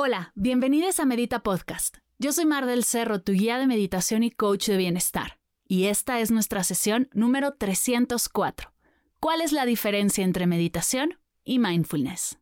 Hola, 0.00 0.30
bienvenidos 0.36 1.00
a 1.00 1.06
Medita 1.06 1.42
Podcast. 1.42 1.96
Yo 2.20 2.30
soy 2.32 2.46
Mar 2.46 2.66
del 2.66 2.84
Cerro, 2.84 3.20
tu 3.20 3.32
guía 3.32 3.58
de 3.58 3.66
meditación 3.66 4.22
y 4.22 4.30
coach 4.30 4.68
de 4.68 4.76
bienestar. 4.76 5.40
Y 5.66 5.86
esta 5.86 6.20
es 6.20 6.30
nuestra 6.30 6.62
sesión 6.62 7.08
número 7.12 7.54
304. 7.54 8.72
¿Cuál 9.18 9.40
es 9.40 9.50
la 9.50 9.66
diferencia 9.66 10.22
entre 10.22 10.46
meditación 10.46 11.18
y 11.42 11.58
mindfulness? 11.58 12.38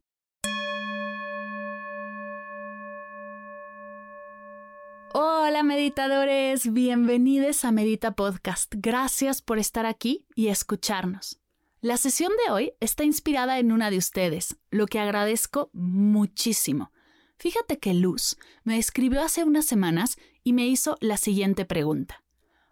Hola 5.15 5.63
meditadores, 5.63 6.71
bienvenidos 6.71 7.65
a 7.65 7.73
Medita 7.73 8.15
Podcast. 8.15 8.75
Gracias 8.77 9.41
por 9.41 9.59
estar 9.59 9.87
aquí 9.87 10.27
y 10.35 10.49
escucharnos. 10.49 11.41
La 11.81 11.97
sesión 11.97 12.33
de 12.45 12.53
hoy 12.53 12.73
está 12.81 13.05
inspirada 13.05 13.59
en 13.59 13.73
una 13.73 13.91
de 13.91 13.97
ustedes, 13.97 14.59
lo 14.71 14.87
que 14.87 15.01
agradezco 15.01 15.71
muchísimo. 15.73 16.93
Fíjate 17.39 17.79
que 17.79 17.93
Luz 17.93 18.39
me 18.65 18.79
escribió 18.79 19.23
hace 19.23 19.45
unas 19.45 19.67
semanas 19.67 20.17
y 20.43 20.55
me 20.55 20.67
hizo 20.67 20.97
la 21.01 21.19
siguiente 21.19 21.67
pregunta. 21.67 22.25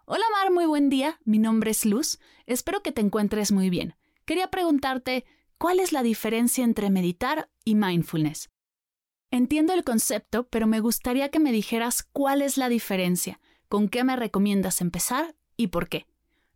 Hola 0.06 0.24
Mar, 0.32 0.50
muy 0.52 0.64
buen 0.64 0.88
día, 0.88 1.18
mi 1.24 1.38
nombre 1.38 1.70
es 1.70 1.84
Luz, 1.84 2.18
espero 2.46 2.82
que 2.82 2.92
te 2.92 3.02
encuentres 3.02 3.52
muy 3.52 3.68
bien. 3.68 3.94
Quería 4.24 4.48
preguntarte, 4.48 5.26
¿cuál 5.58 5.80
es 5.80 5.92
la 5.92 6.02
diferencia 6.02 6.64
entre 6.64 6.88
meditar 6.88 7.50
y 7.64 7.74
mindfulness? 7.74 8.50
Entiendo 9.30 9.74
el 9.74 9.84
concepto, 9.84 10.48
pero 10.48 10.66
me 10.66 10.80
gustaría 10.80 11.30
que 11.30 11.40
me 11.40 11.52
dijeras 11.52 12.02
cuál 12.02 12.40
es 12.40 12.56
la 12.56 12.68
diferencia, 12.70 13.40
con 13.68 13.88
qué 13.88 14.02
me 14.02 14.16
recomiendas 14.16 14.80
empezar 14.80 15.34
y 15.56 15.68
por 15.68 15.88
qué. 15.88 16.06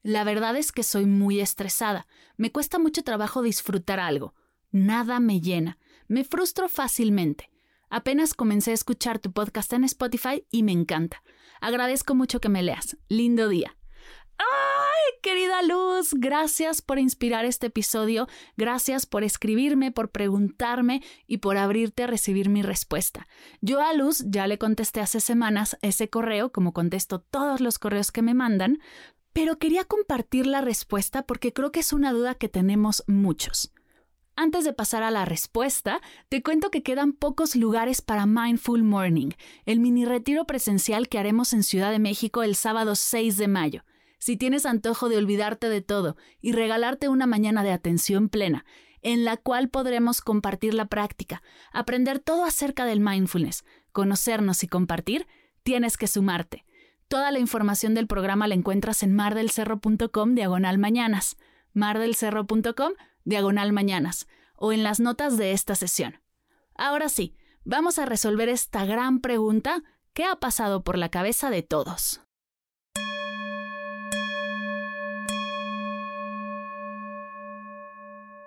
La 0.03 0.25
verdad 0.25 0.57
es 0.57 0.73
que 0.73 0.83
soy 0.83 1.05
muy 1.05 1.41
estresada, 1.41 2.07
me 2.37 2.53
cuesta 2.53 2.79
mucho 2.79 3.03
trabajo 3.03 3.43
disfrutar 3.43 4.01
algo, 4.01 4.35
nada 4.71 5.21
me 5.21 5.41
llena, 5.41 5.79
me 6.07 6.25
frustro 6.25 6.69
fácilmente. 6.69 7.51
Apenas 7.91 8.35
comencé 8.35 8.73
a 8.73 8.75
escuchar 8.75 9.19
tu 9.19 9.33
podcast 9.33 9.73
en 9.73 9.85
Spotify 9.85 10.47
y 10.51 10.63
me 10.63 10.73
encanta. 10.73 11.23
Agradezco 11.61 12.15
mucho 12.15 12.41
que 12.41 12.49
me 12.49 12.63
leas. 12.63 12.97
Lindo 13.09 13.49
día. 13.49 13.77
¡Ay, 14.39 15.19
querida 15.21 15.63
Luz! 15.63 16.15
Gracias 16.15 16.81
por 16.81 17.01
inspirar 17.01 17.45
este 17.45 17.67
episodio, 17.69 18.29
gracias 18.57 19.05
por 19.05 19.25
escribirme, 19.25 19.91
por 19.91 20.11
preguntarme 20.11 21.03
y 21.27 21.39
por 21.39 21.57
abrirte 21.57 22.05
a 22.05 22.07
recibir 22.07 22.49
mi 22.49 22.63
respuesta. 22.63 23.27
Yo 23.61 23.81
a 23.81 23.93
Luz 23.95 24.25
ya 24.27 24.47
le 24.47 24.59
contesté 24.59 25.01
hace 25.01 25.19
semanas 25.19 25.77
ese 25.83 26.09
correo, 26.09 26.53
como 26.53 26.73
contesto 26.73 27.21
todos 27.21 27.61
los 27.61 27.81
correos 27.81 28.13
que 28.13 28.23
me 28.23 28.35
mandan, 28.35 28.79
pero 29.33 29.59
quería 29.59 29.85
compartir 29.85 30.47
la 30.47 30.61
respuesta 30.61 31.23
porque 31.27 31.53
creo 31.53 31.73
que 31.73 31.81
es 31.81 31.93
una 31.93 32.13
duda 32.13 32.37
que 32.37 32.49
tenemos 32.49 33.03
muchos. 33.09 33.73
Antes 34.41 34.65
de 34.65 34.73
pasar 34.73 35.03
a 35.03 35.11
la 35.11 35.25
respuesta, 35.25 36.01
te 36.29 36.45
cuento 36.45 36.71
que 36.71 36.85
quedan 36.85 37.13
pocos 37.13 37.57
lugares 37.57 38.03
para 38.03 38.25
Mindful 38.25 38.85
Morning, 38.85 39.31
el 39.67 39.81
mini 39.81 40.05
retiro 40.05 40.45
presencial 40.45 41.09
que 41.09 41.19
haremos 41.19 41.53
en 41.53 41.65
Ciudad 41.65 41.91
de 41.91 41.99
México 41.99 42.45
el 42.45 42.55
sábado 42.55 42.95
6 42.95 43.37
de 43.37 43.49
mayo. 43.49 43.85
Si 44.21 44.37
tienes 44.37 44.65
antojo 44.65 45.09
de 45.09 45.17
olvidarte 45.17 45.69
de 45.69 45.81
todo 45.83 46.17
y 46.41 46.53
regalarte 46.53 47.09
una 47.09 47.27
mañana 47.27 47.65
de 47.65 47.73
atención 47.73 48.29
plena, 48.29 48.65
en 49.03 49.25
la 49.25 49.39
cual 49.39 49.71
podremos 49.71 50.21
compartir 50.21 50.73
la 50.73 50.87
práctica, 50.87 51.43
aprender 51.73 52.21
todo 52.21 52.45
acerca 52.45 52.85
del 52.85 53.01
mindfulness, 53.01 53.65
conocernos 53.91 54.63
y 54.63 54.69
compartir, 54.69 55.27
tienes 55.65 55.97
que 55.97 56.07
sumarte. 56.07 56.65
Toda 57.09 57.33
la 57.33 57.41
información 57.41 57.93
del 57.93 58.07
programa 58.07 58.47
la 58.47 58.55
encuentras 58.55 59.03
en 59.03 59.17
mardelcerro.com 59.17 60.37
diagonal 60.37 60.79
mañanas, 60.79 61.37
mardelcerro.com 61.73 62.93
diagonal 63.29 63.73
mañanas, 63.73 64.27
o 64.57 64.73
en 64.73 64.83
las 64.83 65.01
notas 65.01 65.37
de 65.37 65.53
esta 65.53 65.75
sesión. 65.75 66.21
Ahora 66.75 67.09
sí, 67.09 67.37
vamos 67.65 67.99
a 67.99 68.07
resolver 68.07 68.49
esta 68.49 68.85
gran 68.85 69.21
pregunta 69.21 69.83
que 70.15 70.25
ha 70.25 70.37
pasado 70.37 70.83
por 70.83 70.99
la 70.99 71.11
cabeza 71.11 71.51
de 71.51 71.63
todos. 71.63 72.23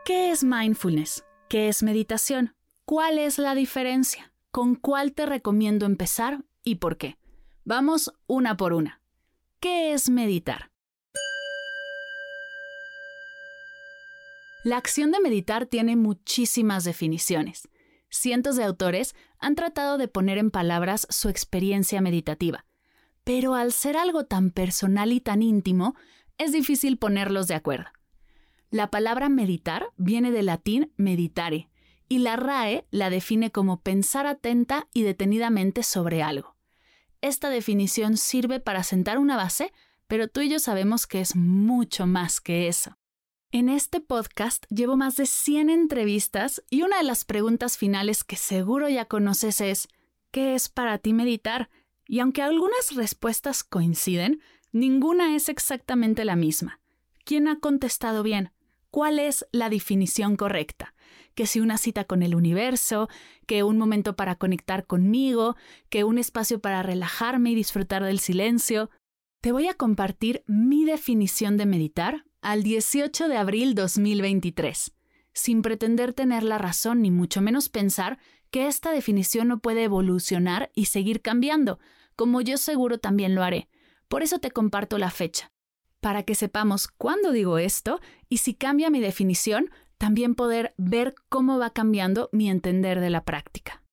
¿Qué 0.03 0.31
es 0.31 0.43
mindfulness? 0.43 1.23
¿Qué 1.47 1.69
es 1.69 1.83
meditación? 1.83 2.55
¿Cuál 2.85 3.19
es 3.19 3.37
la 3.37 3.53
diferencia? 3.53 4.33
¿Con 4.49 4.75
cuál 4.75 5.13
te 5.13 5.25
recomiendo 5.25 5.85
empezar 5.85 6.43
y 6.63 6.75
por 6.75 6.97
qué? 6.97 7.17
Vamos 7.63 8.11
una 8.25 8.57
por 8.57 8.73
una. 8.73 9.01
¿Qué 9.59 9.93
es 9.93 10.09
meditar? 10.09 10.70
La 14.63 14.77
acción 14.77 15.09
de 15.11 15.19
meditar 15.19 15.65
tiene 15.65 15.95
muchísimas 15.95 16.83
definiciones. 16.83 17.67
Cientos 18.09 18.57
de 18.57 18.63
autores 18.63 19.15
han 19.39 19.55
tratado 19.55 19.97
de 19.97 20.07
poner 20.07 20.37
en 20.37 20.51
palabras 20.51 21.07
su 21.09 21.29
experiencia 21.29 21.99
meditativa, 21.99 22.65
pero 23.23 23.55
al 23.55 23.71
ser 23.71 23.97
algo 23.97 24.25
tan 24.25 24.51
personal 24.51 25.13
y 25.13 25.19
tan 25.19 25.41
íntimo, 25.41 25.95
es 26.37 26.51
difícil 26.51 26.97
ponerlos 26.97 27.47
de 27.47 27.55
acuerdo. 27.55 27.89
La 28.69 28.91
palabra 28.91 29.29
meditar 29.29 29.87
viene 29.97 30.31
del 30.31 30.45
latín 30.45 30.93
meditare, 30.95 31.69
y 32.07 32.19
la 32.19 32.35
RAE 32.35 32.85
la 32.91 33.09
define 33.09 33.51
como 33.51 33.81
pensar 33.81 34.27
atenta 34.27 34.87
y 34.93 35.01
detenidamente 35.03 35.81
sobre 35.81 36.21
algo. 36.21 36.55
Esta 37.21 37.49
definición 37.49 38.17
sirve 38.17 38.59
para 38.59 38.83
sentar 38.83 39.17
una 39.17 39.37
base, 39.37 39.71
pero 40.07 40.27
tú 40.27 40.41
y 40.41 40.49
yo 40.49 40.59
sabemos 40.59 41.07
que 41.07 41.21
es 41.21 41.35
mucho 41.35 42.05
más 42.05 42.41
que 42.41 42.67
eso. 42.67 42.97
En 43.53 43.67
este 43.67 43.99
podcast 43.99 44.65
llevo 44.69 44.95
más 44.95 45.17
de 45.17 45.25
100 45.25 45.69
entrevistas 45.69 46.63
y 46.69 46.83
una 46.83 46.99
de 46.99 47.03
las 47.03 47.25
preguntas 47.25 47.77
finales 47.77 48.23
que 48.23 48.37
seguro 48.37 48.87
ya 48.87 49.03
conoces 49.03 49.59
es, 49.59 49.89
¿qué 50.31 50.55
es 50.55 50.69
para 50.69 50.99
ti 50.99 51.11
meditar? 51.11 51.69
Y 52.07 52.21
aunque 52.21 52.43
algunas 52.43 52.95
respuestas 52.95 53.65
coinciden, 53.65 54.39
ninguna 54.71 55.35
es 55.35 55.49
exactamente 55.49 56.23
la 56.23 56.37
misma. 56.37 56.79
¿Quién 57.25 57.49
ha 57.49 57.59
contestado 57.59 58.23
bien? 58.23 58.53
¿Cuál 58.89 59.19
es 59.19 59.45
la 59.51 59.69
definición 59.69 60.37
correcta? 60.37 60.93
Que 61.35 61.45
si 61.45 61.59
una 61.59 61.77
cita 61.77 62.05
con 62.05 62.23
el 62.23 62.35
universo, 62.35 63.09
que 63.47 63.63
un 63.63 63.77
momento 63.77 64.15
para 64.15 64.35
conectar 64.35 64.87
conmigo, 64.87 65.57
que 65.89 66.05
un 66.05 66.17
espacio 66.19 66.61
para 66.61 66.83
relajarme 66.83 67.51
y 67.51 67.55
disfrutar 67.55 68.01
del 68.05 68.19
silencio. 68.19 68.89
Te 69.41 69.51
voy 69.51 69.67
a 69.67 69.73
compartir 69.73 70.45
mi 70.47 70.85
definición 70.85 71.57
de 71.57 71.65
meditar 71.65 72.23
al 72.41 72.63
18 72.63 73.27
de 73.27 73.37
abril 73.37 73.75
2023, 73.75 74.93
sin 75.33 75.61
pretender 75.61 76.13
tener 76.13 76.43
la 76.43 76.57
razón 76.57 77.01
ni 77.01 77.11
mucho 77.11 77.41
menos 77.41 77.69
pensar 77.69 78.19
que 78.49 78.67
esta 78.67 78.91
definición 78.91 79.47
no 79.47 79.59
puede 79.59 79.83
evolucionar 79.83 80.71
y 80.75 80.85
seguir 80.85 81.21
cambiando, 81.21 81.79
como 82.15 82.41
yo 82.41 82.57
seguro 82.57 82.97
también 82.97 83.35
lo 83.35 83.43
haré. 83.43 83.69
Por 84.07 84.23
eso 84.23 84.39
te 84.39 84.51
comparto 84.51 84.97
la 84.97 85.09
fecha, 85.09 85.51
para 86.01 86.23
que 86.23 86.35
sepamos 86.35 86.87
cuándo 86.87 87.31
digo 87.31 87.59
esto 87.59 88.01
y 88.27 88.37
si 88.37 88.55
cambia 88.55 88.89
mi 88.89 88.99
definición, 88.99 89.69
también 89.97 90.33
poder 90.35 90.73
ver 90.77 91.13
cómo 91.29 91.59
va 91.59 91.69
cambiando 91.69 92.27
mi 92.31 92.49
entender 92.49 92.99
de 92.99 93.11
la 93.11 93.23
práctica. 93.23 93.83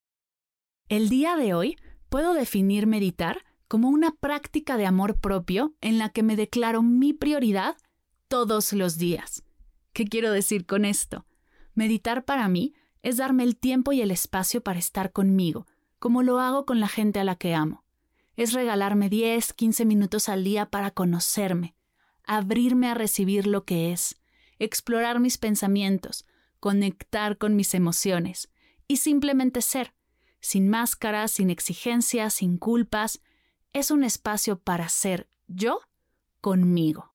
El 0.88 1.11
día 1.11 1.37
de 1.37 1.52
hoy 1.52 1.76
puedo 2.08 2.32
definir 2.32 2.87
meditar 2.87 3.44
como 3.69 3.90
una 3.90 4.12
práctica 4.12 4.78
de 4.78 4.87
amor 4.87 5.20
propio 5.20 5.76
en 5.82 5.99
la 5.99 6.08
que 6.08 6.22
me 6.22 6.34
declaro 6.34 6.82
mi 6.82 7.12
prioridad 7.12 7.76
todos 8.28 8.72
los 8.72 8.98
días. 8.98 9.42
¿Qué 9.92 10.04
quiero 10.04 10.30
decir 10.30 10.66
con 10.66 10.84
esto? 10.84 11.26
Meditar 11.75 12.25
para 12.25 12.48
mí 12.48 12.75
es 13.02 13.16
darme 13.16 13.42
el 13.42 13.56
tiempo 13.56 13.92
y 13.92 14.02
el 14.02 14.10
espacio 14.10 14.62
para 14.62 14.78
estar 14.78 15.12
conmigo, 15.12 15.66
como 15.98 16.22
lo 16.22 16.38
hago 16.38 16.64
con 16.66 16.78
la 16.78 16.88
gente 16.88 17.19
a 17.19 17.25
la 17.25 17.36
que 17.36 17.54
amo. 17.54 17.84
Es 18.36 18.52
regalarme 18.52 19.08
10, 19.08 19.52
15 19.54 19.84
minutos 19.84 20.28
al 20.28 20.44
día 20.44 20.66
para 20.66 20.90
conocerme, 20.92 21.75
abrirme 22.25 22.88
a 22.88 22.94
recibir 22.94 23.46
lo 23.46 23.64
que 23.64 23.92
es, 23.92 24.20
explorar 24.58 25.19
mis 25.19 25.38
pensamientos, 25.38 26.26
conectar 26.60 27.38
con 27.38 27.56
mis 27.56 27.74
emociones 27.74 28.50
y 28.86 28.98
simplemente 28.98 29.62
ser, 29.62 29.94
sin 30.40 30.69
máscaras, 30.69 31.32
sin 31.32 31.50
exigencias, 31.50 32.34
sin 32.34 32.58
culpas. 32.58 33.20
Es 33.72 33.90
un 33.90 34.04
espacio 34.04 34.58
para 34.58 34.88
ser 34.88 35.28
yo 35.46 35.81
conmigo. 36.40 37.12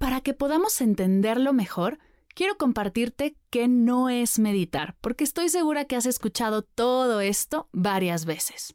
Para 0.00 0.22
que 0.22 0.32
podamos 0.32 0.80
entenderlo 0.80 1.52
mejor, 1.52 1.98
quiero 2.34 2.56
compartirte 2.56 3.36
qué 3.50 3.68
no 3.68 4.08
es 4.08 4.38
meditar, 4.38 4.96
porque 5.02 5.24
estoy 5.24 5.50
segura 5.50 5.84
que 5.84 5.94
has 5.94 6.06
escuchado 6.06 6.62
todo 6.62 7.20
esto 7.20 7.68
varias 7.70 8.24
veces. 8.24 8.74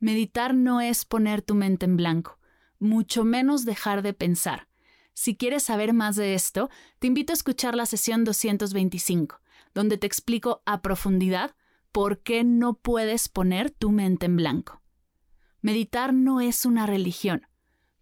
Meditar 0.00 0.52
no 0.52 0.82
es 0.82 1.06
poner 1.06 1.40
tu 1.40 1.54
mente 1.54 1.86
en 1.86 1.96
blanco, 1.96 2.38
mucho 2.78 3.24
menos 3.24 3.64
dejar 3.64 4.02
de 4.02 4.12
pensar. 4.12 4.68
Si 5.14 5.34
quieres 5.34 5.62
saber 5.62 5.94
más 5.94 6.14
de 6.14 6.34
esto, 6.34 6.68
te 6.98 7.06
invito 7.06 7.32
a 7.32 7.34
escuchar 7.34 7.74
la 7.74 7.86
sesión 7.86 8.24
225, 8.24 9.40
donde 9.72 9.96
te 9.96 10.06
explico 10.06 10.62
a 10.66 10.82
profundidad 10.82 11.56
por 11.90 12.18
qué 12.18 12.44
no 12.44 12.74
puedes 12.74 13.30
poner 13.30 13.70
tu 13.70 13.92
mente 13.92 14.26
en 14.26 14.36
blanco. 14.36 14.82
Meditar 15.62 16.12
no 16.12 16.42
es 16.42 16.66
una 16.66 16.84
religión. 16.84 17.47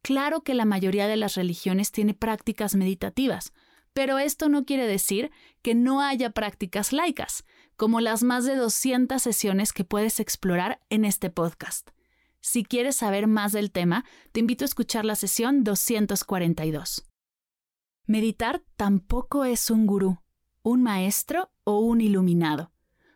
Claro 0.06 0.42
que 0.42 0.54
la 0.54 0.66
mayoría 0.66 1.08
de 1.08 1.16
las 1.16 1.34
religiones 1.34 1.90
tiene 1.90 2.14
prácticas 2.14 2.76
meditativas, 2.76 3.52
pero 3.92 4.20
esto 4.20 4.48
no 4.48 4.64
quiere 4.64 4.86
decir 4.86 5.32
que 5.62 5.74
no 5.74 6.00
haya 6.00 6.30
prácticas 6.30 6.92
laicas, 6.92 7.44
como 7.74 8.00
las 8.00 8.22
más 8.22 8.44
de 8.44 8.54
200 8.54 9.20
sesiones 9.20 9.72
que 9.72 9.82
puedes 9.82 10.20
explorar 10.20 10.78
en 10.90 11.04
este 11.04 11.28
podcast. 11.28 11.90
Si 12.38 12.62
quieres 12.62 12.94
saber 12.94 13.26
más 13.26 13.50
del 13.50 13.72
tema, 13.72 14.04
te 14.30 14.38
invito 14.38 14.64
a 14.64 14.66
escuchar 14.66 15.04
la 15.04 15.16
sesión 15.16 15.64
242. 15.64 17.04
Meditar 18.06 18.62
tampoco 18.76 19.44
es 19.44 19.72
un 19.72 19.88
gurú, 19.88 20.22
un 20.62 20.84
maestro 20.84 21.50
o 21.64 21.80
un 21.80 22.00
iluminado, 22.00 22.70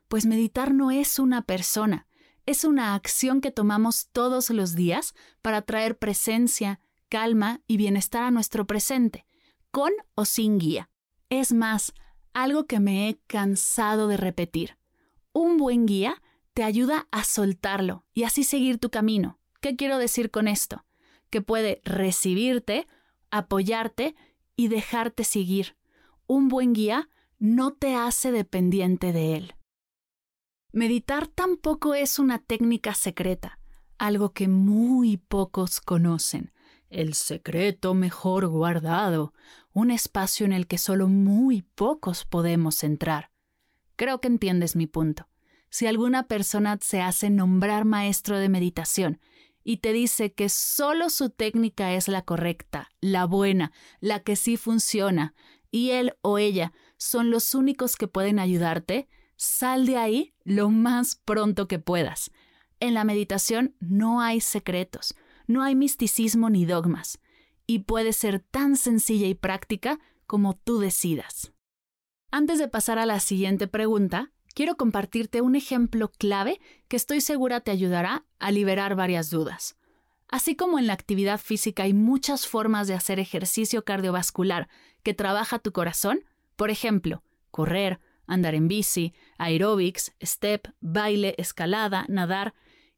pues 0.09 0.27
meditar 0.27 0.75
no 0.75 0.91
es 0.91 1.21
una 1.21 1.43
persona, 1.43 2.09
es 2.51 2.65
una 2.65 2.95
acción 2.95 3.41
que 3.41 3.53
tomamos 3.53 4.09
todos 4.11 4.51
los 4.51 4.75
días 4.75 5.15
para 5.41 5.63
traer 5.63 5.99
presencia, 5.99 6.81
calma 7.09 7.61
y 7.69 7.77
bienestar 7.77 8.25
a 8.25 8.31
nuestro 8.33 8.67
presente 8.67 9.25
con 9.71 9.93
o 10.17 10.25
sin 10.25 10.59
guía. 10.59 10.91
Es 11.29 11.53
más, 11.53 11.93
algo 12.35 12.67
que 12.67 12.81
me 12.81 13.09
he 13.09 13.21
cansado 13.29 14.09
de 14.09 14.17
repetir. 14.17 14.77
Un 15.33 15.59
buen 15.59 15.87
guía 15.87 16.21
te 16.53 16.65
ayuda 16.65 17.07
a 17.13 17.23
soltarlo 17.23 18.05
y 18.15 18.25
así 18.25 18.43
seguir 18.43 18.79
tu 18.79 18.91
camino. 18.91 19.39
¿Qué 19.61 19.77
quiero 19.77 19.99
decir 19.99 20.33
con 20.33 20.49
esto? 20.49 20.85
Que 21.31 21.43
puede 21.43 21.81
recibirte, 21.85 22.89
apoyarte 23.31 24.17
y 24.57 24.67
dejarte 24.67 25.23
seguir. 25.23 25.77
Un 26.27 26.49
buen 26.49 26.73
guía 26.73 27.09
no 27.39 27.73
te 27.73 27.95
hace 27.95 28.33
dependiente 28.33 29.13
de 29.13 29.37
él. 29.37 29.55
Meditar 30.73 31.27
tampoco 31.27 31.95
es 31.95 32.19
una 32.19 32.39
técnica 32.39 32.95
secreta, 32.95 33.59
algo 33.99 34.33
que 34.33 34.49
muy 34.49 35.17
pocos 35.17 35.81
conocen 35.81 36.53
el 36.91 37.15
secreto 37.15 37.95
mejor 37.95 38.49
guardado, 38.49 39.33
un 39.73 39.91
espacio 39.91 40.45
en 40.45 40.53
el 40.53 40.67
que 40.67 40.77
solo 40.77 41.09
muy 41.09 41.63
pocos 41.63 42.25
podemos 42.25 42.83
entrar. 42.83 43.31
Creo 43.97 44.21
que 44.21 44.29
entiendes 44.29 44.77
mi 44.77 44.87
punto. 44.87 45.29
Si 45.71 45.87
alguna 45.87 46.27
persona 46.27 46.79
se 46.81 47.01
hace 47.01 47.31
nombrar 47.31 47.85
maestro 47.85 48.39
de 48.39 48.49
meditación 48.49 49.21
y 49.63 49.77
te 49.77 49.93
dice 49.93 50.33
que 50.33 50.49
solo 50.49 51.11
su 51.11 51.31
técnica 51.31 51.95
es 51.95 52.09
la 52.09 52.23
correcta, 52.23 52.91
la 53.01 53.25
buena, 53.25 53.73
la 54.01 54.21
que 54.21 54.35
sí 54.35 54.57
funciona, 54.57 55.35
y 55.71 55.91
él 55.91 56.17
o 56.23 56.39
ella 56.39 56.73
son 56.97 57.31
los 57.31 57.55
únicos 57.55 57.95
que 57.95 58.09
pueden 58.09 58.41
ayudarte, 58.41 59.09
sal 59.41 59.87
de 59.87 59.97
ahí 59.97 60.35
lo 60.45 60.69
más 60.69 61.17
pronto 61.17 61.67
que 61.67 61.79
puedas. 61.79 62.31
En 62.79 62.93
la 62.93 63.05
meditación 63.05 63.75
no 63.81 64.21
hay 64.21 64.43
secretos, 64.43 65.15
no 65.47 65.63
hay 65.63 65.75
misticismo 65.75 66.51
ni 66.51 66.67
dogmas, 66.67 67.19
y 67.67 67.81
puede 67.81 68.13
ser 68.13 68.41
tan 68.41 68.77
sencilla 68.77 69.29
y 69.29 69.35
práctica 69.35 69.99
como 70.27 70.57
tú 70.57 70.79
decidas. 70.79 71.55
Antes 72.31 72.59
de 72.59 72.69
pasar 72.69 72.99
a 72.99 73.07
la 73.07 73.19
siguiente 73.19 73.67
pregunta, 73.67 74.31
quiero 74.55 74.77
compartirte 74.77 75.41
un 75.41 75.57
ejemplo 75.57 76.11
clave 76.11 76.61
que 76.89 76.97
estoy 76.97 77.23
segura 77.23 77.61
te 77.61 77.71
ayudará 77.71 78.27
a 78.41 78.51
liberar 78.51 78.95
varias 78.95 79.31
dudas. 79.31 79.79
Así 80.29 80.55
como 80.55 80.79
en 80.79 80.87
la 80.87 80.93
actividad 80.93 81.41
física 81.41 81.85
hay 81.85 81.95
muchas 81.95 82.47
formas 82.47 82.89
de 82.89 82.95
hacer 82.95 83.19
ejercicio 83.19 83.87
cardiovascular 83.87 84.69
que 85.03 85.15
trabaja 85.15 85.59
tu 85.59 85.73
corazón, 85.73 86.25
por 86.57 86.69
ejemplo, 86.69 87.23
correr, 87.51 88.01
andar 88.31 88.55
en 88.55 88.69
bici, 88.69 89.13
aeróbics, 89.39 90.15
step, 90.23 90.69
baile, 90.81 91.35
escalada, 91.39 92.07
nadar, 92.09 92.55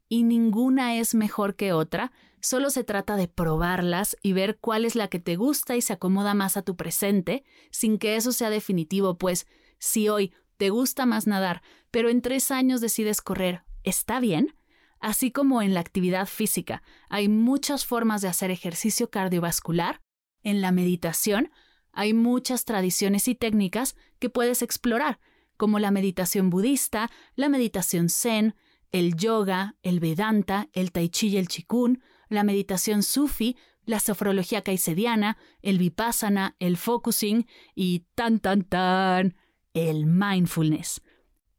y 0.08 0.24
ninguna 0.24 0.96
es 0.96 1.14
mejor 1.14 1.56
que 1.56 1.72
otra, 1.72 2.12
solo 2.40 2.70
se 2.70 2.84
trata 2.84 3.16
de 3.16 3.28
probarlas 3.28 4.16
y 4.22 4.34
ver 4.34 4.58
cuál 4.58 4.84
es 4.84 4.94
la 4.94 5.08
que 5.08 5.18
te 5.18 5.36
gusta 5.36 5.74
y 5.74 5.80
se 5.80 5.94
acomoda 5.94 6.34
más 6.34 6.56
a 6.56 6.62
tu 6.62 6.76
presente, 6.76 7.44
sin 7.70 7.98
que 7.98 8.16
eso 8.16 8.32
sea 8.32 8.50
definitivo, 8.50 9.16
pues 9.16 9.46
si 9.78 10.08
hoy 10.08 10.32
te 10.58 10.70
gusta 10.70 11.06
más 11.06 11.26
nadar, 11.26 11.62
pero 11.90 12.10
en 12.10 12.20
tres 12.20 12.50
años 12.50 12.80
decides 12.80 13.22
correr, 13.22 13.62
¿está 13.84 14.20
bien? 14.20 14.54
Así 15.00 15.32
como 15.32 15.62
en 15.62 15.74
la 15.74 15.80
actividad 15.80 16.26
física, 16.26 16.82
hay 17.08 17.28
muchas 17.28 17.86
formas 17.86 18.20
de 18.22 18.28
hacer 18.28 18.50
ejercicio 18.50 19.10
cardiovascular, 19.10 20.00
en 20.42 20.60
la 20.60 20.72
meditación 20.72 21.50
hay 21.92 22.14
muchas 22.14 22.64
tradiciones 22.64 23.28
y 23.28 23.34
técnicas 23.34 23.96
que 24.18 24.30
puedes 24.30 24.62
explorar, 24.62 25.20
como 25.56 25.78
la 25.78 25.90
meditación 25.90 26.50
budista, 26.50 27.10
la 27.36 27.48
meditación 27.48 28.08
zen, 28.08 28.54
el 28.90 29.16
yoga, 29.16 29.76
el 29.82 30.00
vedanta, 30.00 30.68
el 30.72 30.92
tai 30.92 31.08
chi 31.08 31.28
y 31.28 31.36
el 31.36 31.48
chikun, 31.48 32.02
la 32.28 32.44
meditación 32.44 33.02
sufi, 33.02 33.56
la 33.84 34.00
sofrología 34.00 34.62
caicediana, 34.62 35.38
el 35.60 35.78
vipassana, 35.78 36.56
el 36.58 36.76
focusing 36.76 37.46
y 37.74 38.06
tan 38.14 38.38
tan 38.40 38.64
tan, 38.64 39.36
el 39.74 40.06
mindfulness. 40.06 41.02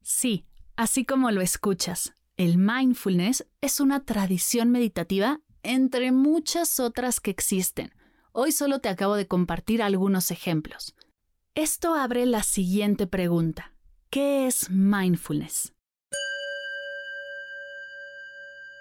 Sí, 0.02 0.46
así 0.76 1.06
como 1.06 1.32
lo 1.32 1.42
escuchas, 1.42 2.14
el 2.38 2.58
mindfulness 2.58 3.46
es 3.62 3.80
una 3.80 4.06
tradición 4.06 4.72
meditativa 4.72 5.42
entre 5.64 6.12
muchas 6.12 6.80
otras 6.80 7.20
que 7.20 7.32
existen. 7.32 7.94
Hoy 8.36 8.52
solo 8.52 8.80
te 8.80 8.90
acabo 8.90 9.16
de 9.16 9.28
compartir 9.28 9.84
algunos 9.84 10.32
ejemplos. 10.32 10.96
Esto 11.54 11.94
abre 11.94 12.26
la 12.26 12.42
siguiente 12.42 13.06
pregunta. 13.06 13.76
¿Qué 14.10 14.48
es 14.48 14.72
mindfulness? 14.72 15.72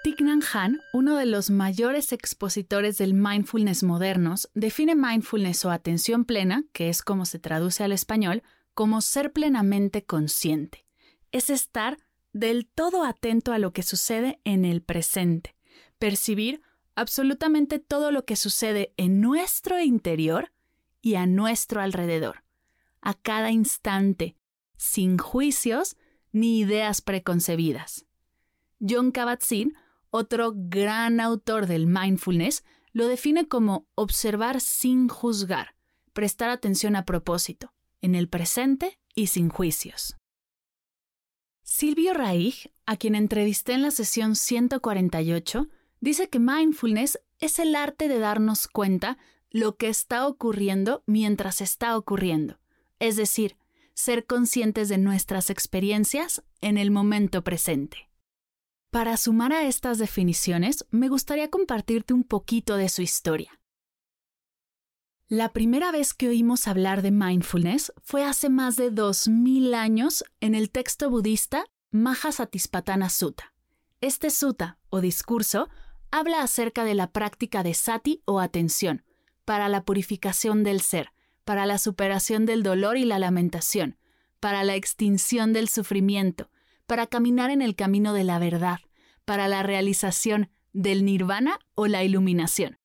Thich 0.05 0.23
Nhat 0.23 0.43
Hanh, 0.55 0.81
uno 0.95 1.17
de 1.17 1.27
los 1.27 1.51
mayores 1.51 2.15
expositores 2.15 2.97
del 2.97 3.13
mindfulness 3.13 3.83
modernos, 3.83 4.49
define 4.55 4.95
mindfulness 4.95 5.67
o 5.67 5.71
atención 5.71 6.25
plena, 6.25 6.65
que 6.73 6.89
es 6.89 7.03
como 7.03 7.27
se 7.27 7.39
traduce 7.39 7.85
al 7.85 7.93
español, 7.93 8.43
como 8.73 9.03
ser 9.03 9.35
plenamente 9.35 10.03
consciente. 10.03 10.87
Es 11.31 11.51
estar 11.51 11.99
del 12.32 12.67
todo 12.67 13.05
atento 13.05 13.53
a 13.53 13.59
lo 13.59 13.75
que 13.75 13.82
sucede 13.82 14.41
en 14.44 14.65
el 14.65 14.81
presente, 14.81 15.55
percibir 15.99 16.63
absolutamente 16.94 17.79
todo 17.79 18.11
lo 18.11 18.25
que 18.25 18.37
sucede 18.37 18.93
en 18.96 19.20
nuestro 19.20 19.81
interior 19.81 20.53
y 21.01 21.15
a 21.15 21.27
nuestro 21.27 21.81
alrededor, 21.81 22.44
a 23.01 23.15
cada 23.15 23.51
instante, 23.51 24.37
sin 24.77 25.19
juicios 25.19 25.96
ni 26.32 26.61
ideas 26.61 27.01
preconcebidas. 27.01 28.06
John 28.81 29.13
Kabat-Zinn 29.13 29.75
otro 30.15 30.53
gran 30.55 31.20
autor 31.20 31.67
del 31.67 31.87
mindfulness 31.87 32.65
lo 32.93 33.08
define 33.08 33.49
como 33.49 33.89
observar 33.94 34.61
sin 34.61 35.08
juzgar, 35.08 35.75
prestar 36.13 36.51
atención 36.51 36.96
a 36.96 37.06
propósito, 37.06 37.72
en 38.03 38.15
el 38.15 38.29
presente 38.29 38.99
y 39.15 39.29
sin 39.29 39.49
juicios. 39.49 40.17
Silvio 41.63 42.13
Raig, 42.13 42.75
a 42.84 42.99
quien 42.99 43.15
entrevisté 43.15 43.72
en 43.72 43.81
la 43.81 43.91
sesión 43.91 44.37
148, 44.37 45.70
dice 46.03 46.29
que 46.29 46.41
mindfulness 46.41 47.21
es 47.39 47.59
el 47.59 47.75
arte 47.75 48.09
de 48.09 48.19
darnos 48.19 48.67
cuenta 48.67 49.19
lo 49.51 49.77
que 49.77 49.89
está 49.89 50.27
ocurriendo 50.27 51.03
mientras 51.06 51.61
está 51.61 51.97
ocurriendo, 51.97 52.59
es 52.99 53.17
decir, 53.17 53.56
ser 53.94 54.27
conscientes 54.27 54.89
de 54.89 54.99
nuestras 54.99 55.49
experiencias 55.49 56.43
en 56.61 56.77
el 56.77 56.91
momento 56.91 57.44
presente. 57.44 58.11
Para 58.91 59.17
sumar 59.17 59.53
a 59.53 59.67
estas 59.67 59.99
definiciones, 59.99 60.87
me 60.91 61.09
gustaría 61.09 61.51
compartirte 61.51 62.13
un 62.13 62.25
poquito 62.25 62.77
de 62.77 62.89
su 62.89 63.01
historia. 63.03 63.61
La 65.29 65.53
primera 65.53 65.93
vez 65.93 66.15
que 66.15 66.29
oímos 66.29 66.67
hablar 66.67 67.01
de 67.01 67.11
mindfulness 67.11 67.93
fue 68.03 68.25
hace 68.25 68.51
más 68.51 68.77
de 68.77 68.91
2000 68.91 69.73
años 69.75 70.25
en 70.41 70.55
el 70.55 70.71
texto 70.71 71.09
budista 71.09 71.65
Mahasatispattana 71.91 73.09
Sutta. 73.09 73.55
Este 74.01 74.31
sutta, 74.31 74.79
o 74.91 75.01
discurso, 75.01 75.69
habla 76.13 76.43
acerca 76.43 76.85
de 76.85 76.95
la 76.95 77.11
práctica 77.11 77.65
de 77.65 77.75
sati 77.75 78.23
o 78.27 78.39
atención, 78.39 79.05
para 79.45 79.69
la 79.69 79.85
purificación 79.85 80.63
del 80.63 80.81
ser, 80.81 81.11
para 81.45 81.67
la 81.67 81.79
superación 81.79 82.47
del 82.47 82.63
dolor 82.63 82.97
y 82.97 83.05
la 83.05 83.19
lamentación, 83.19 83.99
para 84.39 84.63
la 84.63 84.77
extinción 84.77 85.53
del 85.53 85.69
sufrimiento, 85.69 86.51
para 86.87 87.07
caminar 87.07 87.51
en 87.51 87.63
el 87.63 87.75
camino 87.75 88.13
de 88.13 88.25
la 88.25 88.39
verdad, 88.39 88.79
para 89.25 89.49
la 89.49 89.63
realización 89.63 90.51
del 90.73 91.05
nirvana 91.05 91.59
o 91.75 91.87
la 91.87 92.05
iluminación. 92.05 92.79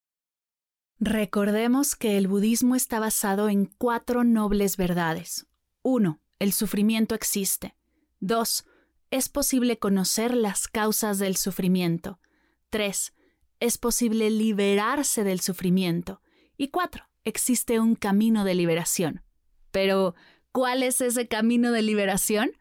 Recordemos 0.99 1.95
que 1.95 2.17
el 2.17 2.27
budismo 2.27 2.75
está 2.75 2.99
basado 2.99 3.49
en 3.49 3.65
cuatro 3.65 4.23
nobles 4.23 4.77
verdades. 4.77 5.45
1. 5.83 6.19
El 6.39 6.53
sufrimiento 6.53 7.13
existe. 7.13 7.75
2. 8.21 8.65
Es 9.11 9.29
posible 9.29 9.77
conocer 9.77 10.35
las 10.35 10.67
causas 10.67 11.19
del 11.19 11.35
sufrimiento. 11.37 12.19
3. 12.69 13.13
Es 13.59 13.77
posible 13.77 14.29
liberarse 14.29 15.23
del 15.23 15.39
sufrimiento. 15.39 16.21
Y 16.57 16.69
4. 16.69 17.05
Existe 17.23 17.79
un 17.79 17.95
camino 17.95 18.43
de 18.43 18.55
liberación. 18.55 19.23
Pero, 19.71 20.15
¿cuál 20.51 20.83
es 20.83 21.01
ese 21.01 21.27
camino 21.27 21.71
de 21.71 21.81
liberación? 21.81 22.51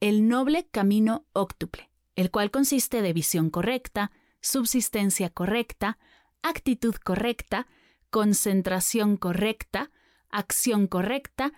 El 0.00 0.28
noble 0.28 0.66
camino 0.68 1.26
óctuple, 1.32 1.90
el 2.14 2.30
cual 2.30 2.50
consiste 2.50 3.02
de 3.02 3.12
visión 3.12 3.50
correcta, 3.50 4.12
subsistencia 4.40 5.30
correcta, 5.30 5.98
actitud 6.42 6.94
correcta, 6.94 7.66
concentración 8.10 9.16
correcta, 9.16 9.90
acción 10.30 10.86
correcta, 10.86 11.52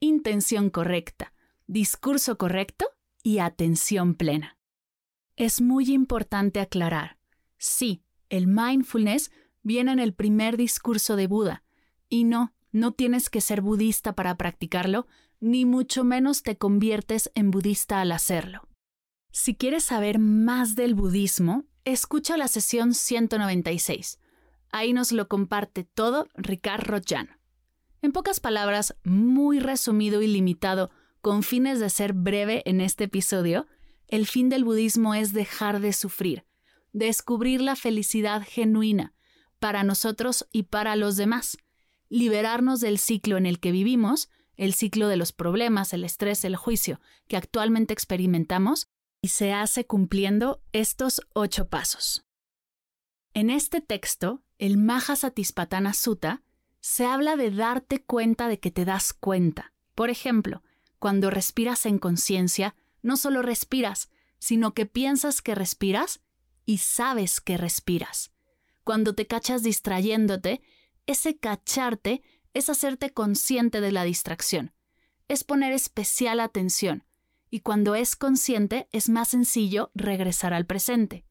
intención 0.00 0.70
correcta, 0.70 1.32
discurso 1.66 2.38
correcto 2.38 2.86
y 3.22 3.38
atención 3.38 4.14
plena. 4.14 4.58
Es 5.36 5.60
muy 5.60 5.92
importante 5.92 6.60
aclarar, 6.60 7.18
sí, 7.56 8.02
el 8.32 8.46
mindfulness 8.46 9.30
viene 9.62 9.92
en 9.92 9.98
el 9.98 10.14
primer 10.14 10.56
discurso 10.56 11.16
de 11.16 11.26
Buda, 11.26 11.62
y 12.08 12.24
no, 12.24 12.54
no 12.72 12.92
tienes 12.92 13.28
que 13.28 13.42
ser 13.42 13.60
budista 13.60 14.14
para 14.14 14.36
practicarlo, 14.38 15.06
ni 15.38 15.66
mucho 15.66 16.02
menos 16.02 16.42
te 16.42 16.56
conviertes 16.56 17.30
en 17.34 17.50
budista 17.50 18.00
al 18.00 18.10
hacerlo. 18.10 18.66
Si 19.32 19.54
quieres 19.54 19.84
saber 19.84 20.18
más 20.18 20.76
del 20.76 20.94
budismo, 20.94 21.66
escucha 21.84 22.38
la 22.38 22.48
sesión 22.48 22.94
196. 22.94 24.18
Ahí 24.70 24.94
nos 24.94 25.12
lo 25.12 25.28
comparte 25.28 25.84
todo 25.84 26.26
Ricard 26.34 26.84
Rojan. 26.84 27.38
En 28.00 28.12
pocas 28.12 28.40
palabras, 28.40 28.96
muy 29.04 29.60
resumido 29.60 30.22
y 30.22 30.26
limitado, 30.26 30.90
con 31.20 31.42
fines 31.42 31.80
de 31.80 31.90
ser 31.90 32.14
breve 32.14 32.62
en 32.64 32.80
este 32.80 33.04
episodio, 33.04 33.66
el 34.08 34.26
fin 34.26 34.48
del 34.48 34.64
budismo 34.64 35.14
es 35.14 35.34
dejar 35.34 35.80
de 35.80 35.92
sufrir, 35.92 36.44
descubrir 36.92 37.60
la 37.60 37.76
felicidad 37.76 38.42
genuina 38.46 39.14
para 39.58 39.84
nosotros 39.84 40.46
y 40.52 40.64
para 40.64 40.96
los 40.96 41.16
demás, 41.16 41.58
liberarnos 42.08 42.80
del 42.80 42.98
ciclo 42.98 43.36
en 43.36 43.46
el 43.46 43.60
que 43.60 43.72
vivimos, 43.72 44.28
el 44.56 44.74
ciclo 44.74 45.08
de 45.08 45.16
los 45.16 45.32
problemas, 45.32 45.92
el 45.92 46.04
estrés, 46.04 46.44
el 46.44 46.56
juicio 46.56 47.00
que 47.28 47.36
actualmente 47.36 47.92
experimentamos, 47.92 48.88
y 49.22 49.28
se 49.28 49.52
hace 49.52 49.86
cumpliendo 49.86 50.60
estos 50.72 51.22
ocho 51.32 51.68
pasos. 51.68 52.26
En 53.34 53.50
este 53.50 53.80
texto, 53.80 54.42
el 54.58 54.76
Mahasatispatana 54.76 55.94
Sutta, 55.94 56.42
se 56.80 57.06
habla 57.06 57.36
de 57.36 57.52
darte 57.52 58.02
cuenta 58.02 58.48
de 58.48 58.58
que 58.58 58.72
te 58.72 58.84
das 58.84 59.12
cuenta. 59.12 59.72
Por 59.94 60.10
ejemplo, 60.10 60.62
cuando 60.98 61.30
respiras 61.30 61.86
en 61.86 61.98
conciencia, 61.98 62.74
no 63.00 63.16
solo 63.16 63.42
respiras, 63.42 64.10
sino 64.40 64.74
que 64.74 64.86
piensas 64.86 65.40
que 65.40 65.54
respiras 65.54 66.20
y 66.72 66.78
sabes 66.78 67.42
que 67.42 67.58
respiras. 67.58 68.32
Cuando 68.82 69.14
te 69.14 69.26
cachas 69.26 69.62
distrayéndote, 69.62 70.62
ese 71.04 71.36
cacharte 71.36 72.22
es 72.54 72.70
hacerte 72.70 73.10
consciente 73.10 73.82
de 73.82 73.92
la 73.92 74.04
distracción, 74.04 74.72
es 75.28 75.44
poner 75.44 75.74
especial 75.74 76.40
atención, 76.40 77.04
y 77.50 77.60
cuando 77.60 77.94
es 77.94 78.16
consciente 78.16 78.88
es 78.90 79.10
más 79.10 79.28
sencillo 79.28 79.90
regresar 79.94 80.54
al 80.54 80.64
presente. 80.64 81.26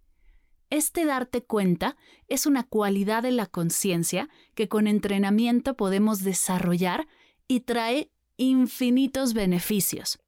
Este 0.70 1.06
darte 1.06 1.44
cuenta 1.44 1.98
es 2.28 2.46
una 2.46 2.62
cualidad 2.62 3.24
de 3.24 3.32
la 3.32 3.48
conciencia 3.48 4.30
que 4.54 4.70
con 4.70 4.86
entrenamiento 4.86 5.76
podemos 5.76 6.24
desarrollar 6.24 7.08
y 7.48 7.62
trae 7.62 8.12
infinitos 8.38 9.34
beneficios. 9.34 10.20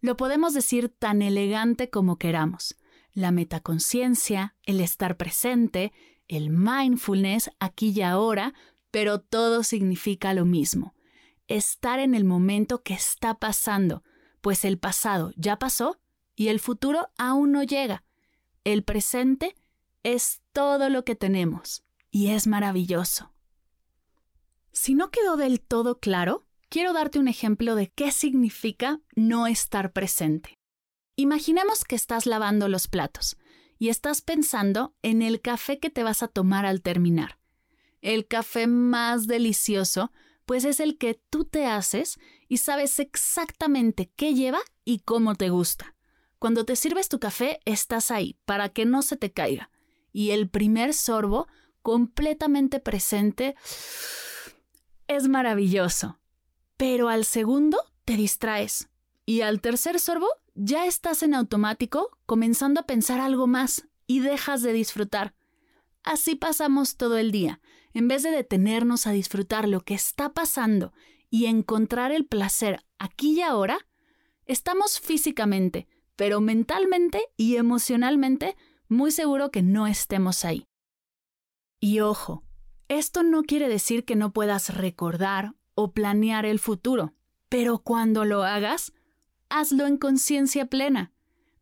Lo 0.00 0.16
podemos 0.16 0.54
decir 0.54 0.88
tan 0.88 1.20
elegante 1.20 1.90
como 1.90 2.16
queramos. 2.16 2.76
La 3.14 3.30
metaconciencia, 3.30 4.56
el 4.64 4.80
estar 4.80 5.16
presente, 5.16 5.92
el 6.28 6.50
mindfulness 6.50 7.50
aquí 7.58 7.92
y 7.96 8.02
ahora, 8.02 8.52
pero 8.90 9.20
todo 9.20 9.62
significa 9.62 10.34
lo 10.34 10.44
mismo. 10.44 10.94
Estar 11.48 11.98
en 11.98 12.14
el 12.14 12.24
momento 12.24 12.82
que 12.82 12.94
está 12.94 13.38
pasando, 13.38 14.02
pues 14.42 14.64
el 14.64 14.78
pasado 14.78 15.32
ya 15.36 15.58
pasó 15.58 15.98
y 16.36 16.48
el 16.48 16.60
futuro 16.60 17.08
aún 17.16 17.52
no 17.52 17.62
llega 17.62 18.04
el 18.64 18.82
presente 18.82 19.54
es 20.02 20.40
todo 20.52 20.88
lo 20.88 21.04
que 21.04 21.14
tenemos 21.14 21.84
y 22.10 22.28
es 22.28 22.46
maravilloso. 22.46 23.32
Si 24.72 24.94
no 24.94 25.10
quedó 25.10 25.36
del 25.36 25.60
todo 25.60 26.00
claro, 26.00 26.46
quiero 26.68 26.92
darte 26.92 27.18
un 27.18 27.28
ejemplo 27.28 27.74
de 27.74 27.90
qué 27.90 28.10
significa 28.10 29.00
no 29.14 29.46
estar 29.46 29.92
presente. 29.92 30.58
Imaginemos 31.16 31.84
que 31.84 31.94
estás 31.94 32.26
lavando 32.26 32.68
los 32.68 32.88
platos 32.88 33.36
y 33.78 33.88
estás 33.88 34.20
pensando 34.20 34.94
en 35.02 35.22
el 35.22 35.40
café 35.40 35.78
que 35.78 35.90
te 35.90 36.02
vas 36.02 36.22
a 36.22 36.28
tomar 36.28 36.66
al 36.66 36.82
terminar. 36.82 37.38
El 38.00 38.26
café 38.26 38.66
más 38.66 39.26
delicioso, 39.26 40.12
pues 40.44 40.64
es 40.64 40.80
el 40.80 40.98
que 40.98 41.20
tú 41.30 41.44
te 41.44 41.66
haces 41.66 42.18
y 42.48 42.58
sabes 42.58 42.98
exactamente 42.98 44.10
qué 44.16 44.34
lleva 44.34 44.60
y 44.84 45.00
cómo 45.00 45.36
te 45.36 45.50
gusta. 45.50 45.94
Cuando 46.38 46.64
te 46.64 46.76
sirves 46.76 47.08
tu 47.08 47.20
café, 47.20 47.60
estás 47.64 48.10
ahí 48.10 48.36
para 48.44 48.68
que 48.68 48.84
no 48.84 49.02
se 49.02 49.16
te 49.16 49.32
caiga. 49.32 49.70
Y 50.12 50.30
el 50.30 50.50
primer 50.50 50.92
sorbo, 50.92 51.46
completamente 51.80 52.80
presente, 52.80 53.54
es 55.06 55.28
maravilloso. 55.28 56.18
Pero 56.76 57.08
al 57.08 57.24
segundo, 57.24 57.80
te 58.04 58.16
distraes. 58.16 58.88
Y 59.24 59.40
al 59.40 59.60
tercer 59.60 59.98
sorbo, 60.00 60.28
ya 60.54 60.86
estás 60.86 61.22
en 61.22 61.34
automático, 61.34 62.18
comenzando 62.26 62.80
a 62.80 62.86
pensar 62.86 63.20
algo 63.20 63.46
más 63.46 63.88
y 64.06 64.20
dejas 64.20 64.62
de 64.62 64.72
disfrutar. 64.72 65.34
Así 66.02 66.34
pasamos 66.36 66.96
todo 66.96 67.18
el 67.18 67.32
día. 67.32 67.60
En 67.92 68.08
vez 68.08 68.22
de 68.22 68.30
detenernos 68.30 69.06
a 69.06 69.12
disfrutar 69.12 69.68
lo 69.68 69.80
que 69.80 69.94
está 69.94 70.32
pasando 70.32 70.92
y 71.30 71.46
encontrar 71.46 72.12
el 72.12 72.26
placer 72.26 72.84
aquí 72.98 73.38
y 73.38 73.42
ahora, 73.42 73.86
estamos 74.46 75.00
físicamente, 75.00 75.88
pero 76.16 76.40
mentalmente 76.40 77.26
y 77.36 77.56
emocionalmente 77.56 78.56
muy 78.88 79.10
seguro 79.10 79.50
que 79.50 79.62
no 79.62 79.86
estemos 79.86 80.44
ahí. 80.44 80.66
Y 81.80 82.00
ojo, 82.00 82.44
esto 82.88 83.22
no 83.22 83.42
quiere 83.42 83.68
decir 83.68 84.04
que 84.04 84.16
no 84.16 84.32
puedas 84.32 84.74
recordar 84.74 85.54
o 85.74 85.92
planear 85.92 86.46
el 86.46 86.58
futuro, 86.58 87.14
pero 87.48 87.78
cuando 87.78 88.24
lo 88.24 88.44
hagas, 88.44 88.92
hazlo 89.48 89.86
en 89.86 89.96
conciencia 89.96 90.66
plena. 90.66 91.12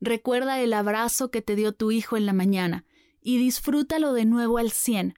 Recuerda 0.01 0.61
el 0.61 0.73
abrazo 0.73 1.31
que 1.31 1.43
te 1.43 1.57
dio 1.57 1.73
tu 1.73 1.91
hijo 1.91 2.17
en 2.17 2.27
la 2.27 2.33
mañana 2.33 2.85
y 3.21 3.39
disfrútalo 3.39 4.13
de 4.13 4.25
nuevo 4.25 4.59
al 4.59 4.71
cien. 4.71 5.15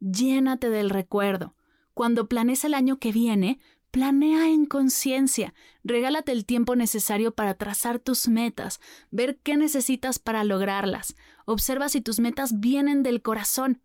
Llénate 0.00 0.70
del 0.70 0.90
recuerdo. 0.90 1.54
Cuando 1.94 2.28
planees 2.28 2.64
el 2.64 2.74
año 2.74 3.00
que 3.00 3.10
viene, 3.10 3.58
Planea 3.90 4.48
en 4.48 4.66
conciencia, 4.66 5.54
regálate 5.82 6.32
el 6.32 6.44
tiempo 6.44 6.76
necesario 6.76 7.34
para 7.34 7.54
trazar 7.54 7.98
tus 7.98 8.28
metas, 8.28 8.80
ver 9.10 9.38
qué 9.38 9.56
necesitas 9.56 10.18
para 10.18 10.44
lograrlas, 10.44 11.16
observa 11.46 11.88
si 11.88 12.02
tus 12.02 12.20
metas 12.20 12.60
vienen 12.60 13.02
del 13.02 13.22
corazón. 13.22 13.80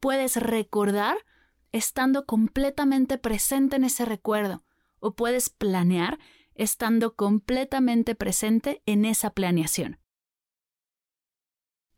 Puedes 0.00 0.36
recordar 0.36 1.16
estando 1.72 2.26
completamente 2.26 3.16
presente 3.16 3.76
en 3.76 3.84
ese 3.84 4.04
recuerdo, 4.04 4.64
o 5.00 5.14
puedes 5.14 5.48
planear 5.48 6.18
estando 6.58 7.14
completamente 7.14 8.14
presente 8.14 8.82
en 8.84 9.04
esa 9.04 9.30
planeación. 9.30 9.98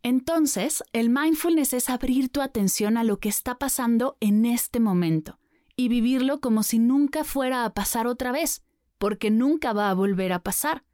Entonces, 0.02 0.83
el 0.93 1.11
mindfulness 1.11 1.73
es 1.73 1.90
abrir 1.90 2.31
tu 2.31 2.40
atención 2.40 2.97
a 2.97 3.05
lo 3.05 3.19
que 3.19 3.29
está 3.29 3.59
pasando 3.59 4.17
en 4.21 4.47
este 4.47 4.81
momento 4.81 5.38
y 5.76 5.88
vivirlo 5.88 6.40
como 6.40 6.62
si 6.62 6.79
nunca 6.79 7.25
fuera 7.25 7.64
a 7.64 7.75
pasar 7.75 8.07
otra 8.07 8.33
vez, 8.33 8.62
porque 8.99 9.31
nunca 9.31 9.73
va 9.73 9.90
a 9.90 9.95
volver 9.95 10.33
a 10.33 10.43
pasar. 10.43 10.85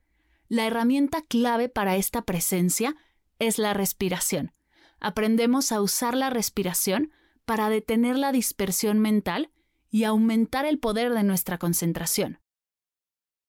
La 0.48 0.66
herramienta 0.66 1.22
clave 1.22 1.68
para 1.68 1.96
esta 1.96 2.22
presencia 2.22 2.96
es 3.38 3.58
la 3.58 3.74
respiración. 3.74 4.52
Aprendemos 5.00 5.72
a 5.72 5.80
usar 5.80 6.16
la 6.16 6.30
respiración 6.30 7.12
para 7.44 7.68
detener 7.68 8.16
la 8.16 8.32
dispersión 8.32 8.98
mental 8.98 9.50
y 9.90 10.04
aumentar 10.04 10.64
el 10.64 10.78
poder 10.78 11.12
de 11.12 11.22
nuestra 11.22 11.58
concentración. 11.58 12.40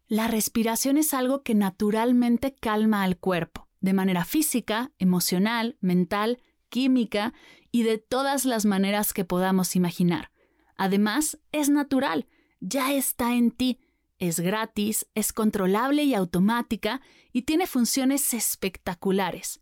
La 0.07 0.27
respiración 0.27 0.97
es 0.97 1.13
algo 1.13 1.43
que 1.43 1.53
naturalmente 1.53 2.55
calma 2.55 3.03
al 3.03 3.17
cuerpo, 3.17 3.67
de 3.81 3.91
manera 3.93 4.23
física, 4.23 4.91
emocional, 4.99 5.77
mental, 5.81 6.41
química 6.69 7.33
y 7.71 7.83
de 7.83 7.97
todas 7.97 8.45
las 8.45 8.65
maneras 8.65 9.13
que 9.13 9.25
podamos 9.25 9.75
imaginar. 9.75 10.31
Además, 10.77 11.39
es 11.51 11.69
natural, 11.69 12.27
ya 12.61 12.93
está 12.93 13.35
en 13.35 13.51
ti, 13.51 13.79
es 14.17 14.39
gratis, 14.39 15.07
es 15.13 15.33
controlable 15.33 16.03
y 16.03 16.13
automática 16.13 17.01
y 17.33 17.41
tiene 17.43 17.67
funciones 17.67 18.33
espectaculares. 18.33 19.61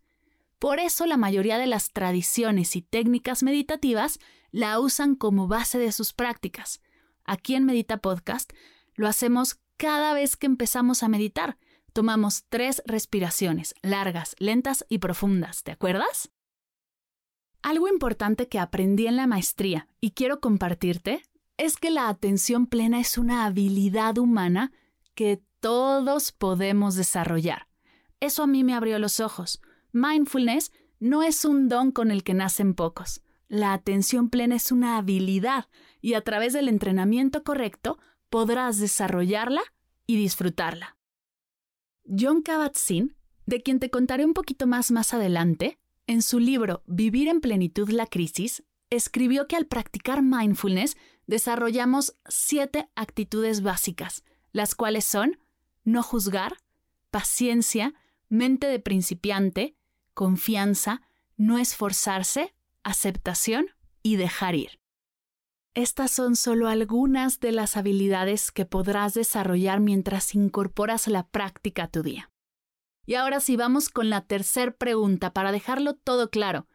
Por 0.59 0.79
eso 0.79 1.05
la 1.05 1.17
mayoría 1.17 1.57
de 1.57 1.67
las 1.67 1.91
tradiciones 1.91 2.75
y 2.75 2.81
técnicas 2.81 3.43
meditativas 3.43 4.19
la 4.51 4.79
usan 4.79 5.15
como 5.15 5.47
base 5.47 5.79
de 5.79 5.91
sus 5.91 6.13
prácticas. 6.13 6.81
Aquí 7.25 7.55
en 7.55 7.65
Medita 7.65 7.97
Podcast 7.97 8.53
lo 8.93 9.07
hacemos 9.07 9.59
cada 9.77 10.13
vez 10.13 10.35
que 10.35 10.45
empezamos 10.45 11.03
a 11.03 11.07
meditar. 11.07 11.57
Tomamos 11.93 12.43
tres 12.49 12.81
respiraciones, 12.85 13.73
largas, 13.81 14.35
lentas 14.39 14.85
y 14.89 14.97
profundas, 14.99 15.63
¿te 15.63 15.71
acuerdas? 15.71 16.31
Algo 17.61 17.87
importante 17.87 18.47
que 18.47 18.59
aprendí 18.59 19.07
en 19.07 19.15
la 19.15 19.27
maestría 19.27 19.87
y 19.99 20.11
quiero 20.11 20.39
compartirte 20.39 21.23
es 21.57 21.77
que 21.77 21.89
la 21.89 22.09
atención 22.09 22.67
plena 22.67 22.99
es 22.99 23.17
una 23.17 23.45
habilidad 23.45 24.17
humana 24.17 24.71
que 25.15 25.41
todos 25.61 26.31
podemos 26.31 26.95
desarrollar. 26.95 27.67
Eso 28.19 28.43
a 28.43 28.47
mí 28.47 28.63
me 28.63 28.75
abrió 28.75 28.99
los 28.99 29.19
ojos. 29.19 29.61
Mindfulness 29.93 30.71
no 30.99 31.23
es 31.23 31.45
un 31.45 31.69
don 31.69 31.91
con 31.91 32.11
el 32.11 32.23
que 32.23 32.33
nacen 32.33 32.73
pocos. 32.75 33.21
La 33.47 33.73
atención 33.73 34.29
plena 34.29 34.55
es 34.55 34.71
una 34.71 34.97
habilidad 34.97 35.65
y 36.01 36.13
a 36.15 36.21
través 36.21 36.53
del 36.53 36.67
entrenamiento 36.67 37.43
correcto 37.43 37.99
podrás 38.35 38.79
desarrollarla 38.79 39.61
y 40.05 40.17
disfrutarla. 40.17 40.97
John 42.03 42.43
Kabat-Zinn, 42.43 43.15
de 43.45 43.63
quien 43.63 43.79
te 43.79 43.89
contaré 43.89 44.25
un 44.25 44.33
poquito 44.33 44.67
más 44.67 44.91
más 44.91 45.13
adelante, 45.13 45.79
en 46.05 46.21
su 46.21 46.39
libro 46.39 46.83
Vivir 46.85 47.29
en 47.29 47.39
plenitud 47.39 47.89
la 47.91 48.07
crisis, 48.07 48.61
escribió 48.89 49.47
que 49.47 49.55
al 49.55 49.67
practicar 49.67 50.21
mindfulness 50.21 50.97
desarrollamos 51.27 52.17
siete 52.27 52.89
actitudes 52.95 53.61
básicas, 53.61 54.25
las 54.51 54.75
cuales 54.75 55.05
son 55.05 55.39
no 55.85 56.03
juzgar, 56.03 56.57
paciencia, 57.11 57.93
mente 58.27 58.67
de 58.67 58.79
principiante, 58.79 59.77
confianza, 60.13 61.03
no 61.37 61.57
esforzarse, 61.57 62.53
aceptación 62.83 63.67
y 64.03 64.17
dejar 64.17 64.55
ir. 64.55 64.81
Estas 65.75 66.09
son 66.09 66.37
solo 66.37 66.69
algunas 66.69 67.41
de 67.41 67.51
las 67.51 67.75
habilidades 67.75 68.53
que 68.53 68.65
podrás 68.65 69.13
desarrollar 69.13 69.81
mientras 69.81 70.33
incorporas 70.33 71.05
la 71.07 71.27
práctica 71.27 71.83
a 71.83 71.87
tu 71.89 72.01
día. 72.01 72.31
Y 73.05 73.15
ahora 73.15 73.41
sí 73.41 73.57
vamos 73.57 73.89
con 73.89 74.09
la 74.09 74.21
tercera 74.21 74.71
pregunta 74.71 75.33
para 75.33 75.51
dejarlo 75.51 75.93
todo 75.93 76.29
claro. 76.29 76.65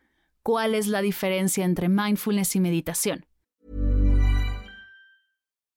¿Cuál 0.43 0.75
es 0.75 0.87
la 0.87 1.01
diferencia 1.01 1.65
entre 1.65 1.89
mindfulness 1.89 2.55
y 2.57 2.61
meditación? 2.61 3.25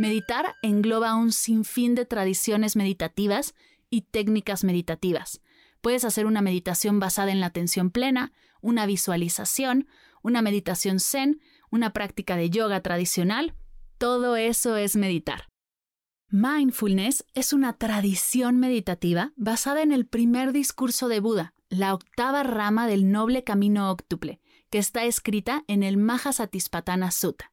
Meditar 0.00 0.56
engloba 0.62 1.14
un 1.14 1.30
sinfín 1.30 1.94
de 1.94 2.06
tradiciones 2.06 2.74
meditativas 2.74 3.54
y 3.90 4.00
técnicas 4.00 4.64
meditativas. 4.64 5.42
Puedes 5.82 6.06
hacer 6.06 6.24
una 6.24 6.40
meditación 6.40 6.98
basada 7.00 7.32
en 7.32 7.40
la 7.40 7.48
atención 7.48 7.90
plena, 7.90 8.32
una 8.62 8.86
visualización, 8.86 9.88
una 10.22 10.40
meditación 10.40 11.00
zen, 11.00 11.42
una 11.70 11.92
práctica 11.92 12.36
de 12.36 12.48
yoga 12.48 12.80
tradicional. 12.80 13.52
Todo 13.98 14.36
eso 14.36 14.74
es 14.76 14.96
meditar. 14.96 15.48
Mindfulness 16.30 17.26
es 17.34 17.52
una 17.52 17.74
tradición 17.74 18.58
meditativa 18.58 19.34
basada 19.36 19.82
en 19.82 19.92
el 19.92 20.06
primer 20.06 20.52
discurso 20.52 21.08
de 21.08 21.20
Buda, 21.20 21.52
la 21.68 21.92
octava 21.92 22.42
rama 22.42 22.86
del 22.86 23.12
noble 23.12 23.44
camino 23.44 23.90
óctuple, 23.90 24.40
que 24.70 24.78
está 24.78 25.04
escrita 25.04 25.62
en 25.68 25.82
el 25.82 25.98
Mahasatispatana 25.98 27.10
Sutta. 27.10 27.52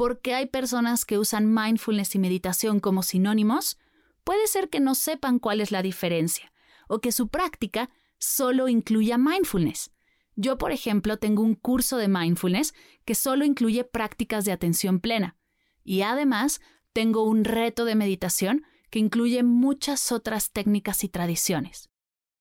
¿Por 0.00 0.22
qué 0.22 0.32
hay 0.32 0.46
personas 0.46 1.04
que 1.04 1.18
usan 1.18 1.52
mindfulness 1.52 2.14
y 2.14 2.18
meditación 2.18 2.80
como 2.80 3.02
sinónimos? 3.02 3.76
Puede 4.24 4.46
ser 4.46 4.70
que 4.70 4.80
no 4.80 4.94
sepan 4.94 5.38
cuál 5.38 5.60
es 5.60 5.72
la 5.72 5.82
diferencia, 5.82 6.54
o 6.88 7.02
que 7.02 7.12
su 7.12 7.28
práctica 7.28 7.90
solo 8.16 8.68
incluya 8.68 9.18
mindfulness. 9.18 9.90
Yo, 10.36 10.56
por 10.56 10.72
ejemplo, 10.72 11.18
tengo 11.18 11.42
un 11.42 11.54
curso 11.54 11.98
de 11.98 12.08
mindfulness 12.08 12.72
que 13.04 13.14
solo 13.14 13.44
incluye 13.44 13.84
prácticas 13.84 14.46
de 14.46 14.52
atención 14.52 15.00
plena, 15.00 15.36
y 15.84 16.00
además 16.00 16.62
tengo 16.94 17.24
un 17.24 17.44
reto 17.44 17.84
de 17.84 17.94
meditación 17.94 18.64
que 18.88 19.00
incluye 19.00 19.42
muchas 19.42 20.12
otras 20.12 20.50
técnicas 20.50 21.04
y 21.04 21.10
tradiciones. 21.10 21.90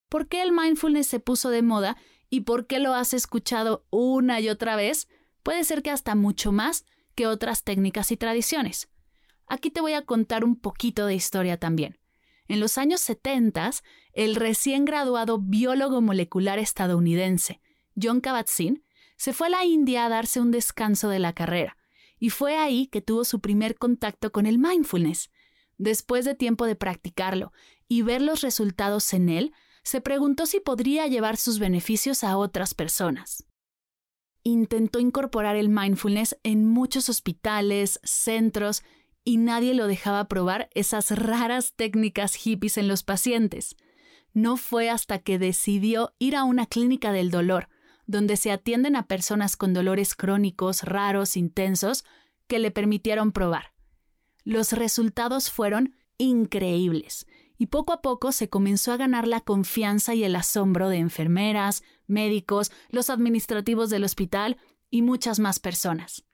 ¿Por 0.07 0.29
qué 0.29 0.43
el 0.43 0.53
mindfulness 0.53 1.07
se 1.07 1.19
puso 1.19 1.49
de 1.49 1.61
moda 1.61 1.97
y 2.29 2.39
por 2.39 2.67
qué 2.67 2.79
lo 2.79 2.93
has 2.93 3.13
escuchado 3.13 3.85
una 3.89 4.39
y 4.39 4.47
otra 4.47 4.77
vez? 4.77 5.09
Puede 5.43 5.65
ser 5.65 5.83
que 5.83 5.91
hasta 5.91 6.15
mucho 6.15 6.53
más 6.53 6.85
que 7.19 7.27
otras 7.27 7.65
técnicas 7.65 8.13
y 8.13 8.15
tradiciones. 8.15 8.87
Aquí 9.45 9.71
te 9.71 9.81
voy 9.81 9.91
a 9.91 10.05
contar 10.05 10.45
un 10.45 10.55
poquito 10.55 11.05
de 11.05 11.15
historia 11.15 11.59
también. 11.59 11.99
En 12.47 12.61
los 12.61 12.77
años 12.77 13.01
70, 13.01 13.71
el 14.13 14.37
recién 14.37 14.85
graduado 14.85 15.37
biólogo 15.37 15.99
molecular 15.99 16.59
estadounidense, 16.59 17.59
John 18.01 18.21
Kabat-Zinn, 18.21 18.85
se 19.17 19.33
fue 19.33 19.47
a 19.47 19.49
la 19.49 19.65
India 19.65 20.05
a 20.05 20.09
darse 20.09 20.39
un 20.39 20.51
descanso 20.51 21.09
de 21.09 21.19
la 21.19 21.33
carrera, 21.33 21.75
y 22.19 22.29
fue 22.29 22.55
ahí 22.55 22.87
que 22.87 23.01
tuvo 23.01 23.25
su 23.25 23.41
primer 23.41 23.75
contacto 23.75 24.31
con 24.31 24.45
el 24.45 24.57
mindfulness. 24.57 25.29
Después 25.77 26.23
de 26.23 26.35
tiempo 26.35 26.67
de 26.67 26.77
practicarlo 26.77 27.51
y 27.89 28.01
ver 28.01 28.21
los 28.21 28.39
resultados 28.39 29.11
en 29.11 29.27
él, 29.27 29.53
se 29.83 29.99
preguntó 29.99 30.45
si 30.45 30.61
podría 30.61 31.05
llevar 31.07 31.35
sus 31.35 31.59
beneficios 31.59 32.23
a 32.23 32.37
otras 32.37 32.73
personas 32.73 33.48
intentó 34.43 34.99
incorporar 34.99 35.55
el 35.55 35.69
mindfulness 35.69 36.37
en 36.43 36.67
muchos 36.67 37.09
hospitales, 37.09 37.99
centros, 38.03 38.83
y 39.23 39.37
nadie 39.37 39.73
lo 39.73 39.87
dejaba 39.87 40.27
probar 40.27 40.69
esas 40.73 41.11
raras 41.11 41.73
técnicas 41.75 42.35
hippies 42.35 42.77
en 42.77 42.87
los 42.87 43.03
pacientes. 43.03 43.75
No 44.33 44.57
fue 44.57 44.89
hasta 44.89 45.19
que 45.19 45.39
decidió 45.39 46.13
ir 46.19 46.35
a 46.35 46.43
una 46.43 46.65
clínica 46.65 47.11
del 47.11 47.31
dolor, 47.31 47.67
donde 48.05 48.37
se 48.37 48.51
atienden 48.51 48.95
a 48.95 49.07
personas 49.07 49.55
con 49.55 49.73
dolores 49.73 50.15
crónicos, 50.15 50.83
raros, 50.83 51.37
intensos, 51.37 52.05
que 52.47 52.59
le 52.59 52.71
permitieron 52.71 53.31
probar. 53.31 53.73
Los 54.43 54.73
resultados 54.73 55.51
fueron 55.51 55.93
increíbles 56.17 57.27
y 57.57 57.67
poco 57.67 57.93
a 57.93 58.01
poco 58.01 58.31
se 58.31 58.49
comenzó 58.49 58.93
a 58.93 58.97
ganar 58.97 59.27
la 59.27 59.41
confianza 59.41 60.15
y 60.15 60.23
el 60.23 60.35
asombro 60.35 60.89
de 60.89 60.97
enfermeras, 60.97 61.83
médicos, 62.09 62.71
los 62.89 63.09
administrativos 63.09 63.89
del 63.89 64.03
hospital 64.03 64.57
y 64.89 65.01
muchas 65.01 65.39
más 65.39 65.59
personas. 65.59 66.25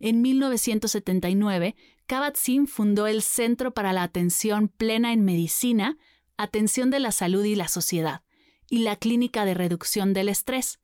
En 0.00 0.22
1979, 0.22 1.74
Kabat-Zinn 2.06 2.66
fundó 2.66 3.06
el 3.06 3.22
Centro 3.22 3.74
para 3.74 3.92
la 3.92 4.02
Atención 4.02 4.68
Plena 4.68 5.12
en 5.12 5.24
Medicina, 5.24 5.98
Atención 6.36 6.90
de 6.90 7.00
la 7.00 7.12
Salud 7.12 7.44
y 7.44 7.56
la 7.56 7.68
Sociedad, 7.68 8.22
y 8.70 8.78
la 8.78 8.96
Clínica 8.96 9.44
de 9.44 9.54
Reducción 9.54 10.12
del 10.12 10.28
Estrés. 10.28 10.78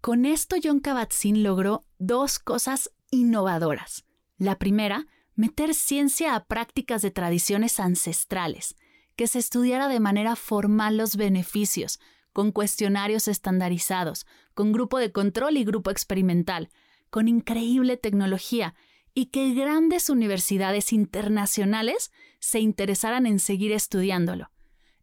Con 0.00 0.24
esto 0.24 0.56
John 0.62 0.80
Kabat-Zinn 0.80 1.42
logró 1.42 1.84
dos 1.98 2.38
cosas 2.38 2.90
innovadoras. 3.10 4.04
La 4.38 4.58
primera, 4.58 5.06
meter 5.34 5.74
ciencia 5.74 6.34
a 6.34 6.44
prácticas 6.44 7.02
de 7.02 7.10
tradiciones 7.10 7.78
ancestrales, 7.78 8.74
que 9.16 9.26
se 9.26 9.38
estudiara 9.38 9.88
de 9.88 10.00
manera 10.00 10.34
formal 10.36 10.96
los 10.96 11.16
beneficios, 11.16 12.00
con 12.32 12.52
cuestionarios 12.52 13.28
estandarizados, 13.28 14.26
con 14.54 14.72
grupo 14.72 14.98
de 14.98 15.12
control 15.12 15.56
y 15.56 15.64
grupo 15.64 15.90
experimental, 15.90 16.70
con 17.10 17.28
increíble 17.28 17.96
tecnología, 17.96 18.74
y 19.14 19.26
que 19.26 19.52
grandes 19.54 20.08
universidades 20.08 20.92
internacionales 20.92 22.12
se 22.38 22.60
interesaran 22.60 23.26
en 23.26 23.38
seguir 23.40 23.72
estudiándolo. 23.72 24.50